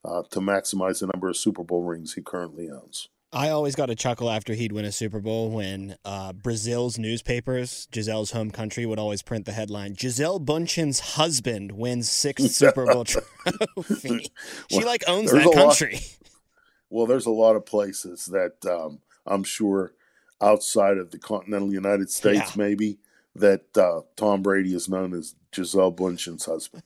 uh, 0.03 0.23
to 0.31 0.39
maximize 0.39 1.01
the 1.01 1.07
number 1.13 1.29
of 1.29 1.37
Super 1.37 1.63
Bowl 1.63 1.83
rings 1.83 2.15
he 2.15 2.21
currently 2.23 2.67
owns. 2.67 3.09
I 3.33 3.49
always 3.49 3.75
got 3.75 3.89
a 3.89 3.95
chuckle 3.95 4.29
after 4.29 4.53
he'd 4.53 4.71
win 4.71 4.85
a 4.85 4.91
Super 4.91 5.19
Bowl 5.19 5.49
when 5.49 5.97
uh, 6.05 6.31
Brazil's 6.31 6.97
newspapers, 6.97 7.87
Gisele's 7.91 8.31
home 8.31 8.51
country, 8.51 8.85
would 8.85 8.99
always 8.99 9.21
print 9.21 9.45
the 9.45 9.51
headline: 9.51 9.95
"Gisele 9.95 10.39
Bündchen's 10.39 10.99
husband 10.99 11.73
wins 11.73 12.09
sixth 12.09 12.51
Super 12.51 12.85
Bowl 12.85 13.03
trophy." 13.03 14.31
she 14.71 14.83
like 14.83 15.03
owns 15.07 15.31
that 15.31 15.51
country. 15.53 15.95
Lot, 15.95 16.29
well, 16.89 17.05
there's 17.05 17.25
a 17.25 17.31
lot 17.31 17.57
of 17.57 17.65
places 17.65 18.25
that 18.27 18.65
um, 18.65 18.99
I'm 19.25 19.43
sure 19.43 19.91
outside 20.39 20.97
of 20.97 21.11
the 21.11 21.19
continental 21.19 21.73
United 21.73 22.09
States, 22.09 22.55
yeah. 22.55 22.63
maybe 22.63 22.99
that 23.35 23.77
uh, 23.77 24.01
Tom 24.15 24.41
Brady 24.41 24.73
is 24.73 24.87
known 24.87 25.13
as 25.13 25.35
Gisele 25.51 25.91
Bündchen's 25.91 26.45
husband. 26.45 26.83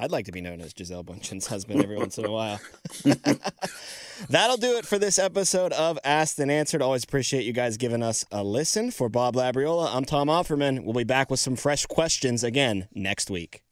I'd 0.00 0.10
like 0.10 0.24
to 0.24 0.32
be 0.32 0.40
known 0.40 0.62
as 0.62 0.72
Gisele 0.72 1.04
Bündchen's 1.04 1.46
husband 1.46 1.82
every 1.82 1.98
once 1.98 2.16
in 2.16 2.24
a 2.24 2.30
while. 2.30 2.58
That'll 4.30 4.56
do 4.56 4.78
it 4.78 4.86
for 4.86 4.98
this 4.98 5.18
episode 5.18 5.74
of 5.74 5.98
Asked 6.04 6.38
and 6.38 6.50
Answered. 6.50 6.80
Always 6.80 7.04
appreciate 7.04 7.44
you 7.44 7.52
guys 7.52 7.76
giving 7.76 8.02
us 8.02 8.24
a 8.32 8.42
listen. 8.42 8.90
For 8.92 9.10
Bob 9.10 9.34
Labriola, 9.34 9.94
I'm 9.94 10.06
Tom 10.06 10.28
Offerman. 10.28 10.84
We'll 10.84 10.94
be 10.94 11.04
back 11.04 11.30
with 11.30 11.38
some 11.38 11.54
fresh 11.54 11.84
questions 11.84 12.42
again 12.42 12.88
next 12.94 13.28
week. 13.28 13.62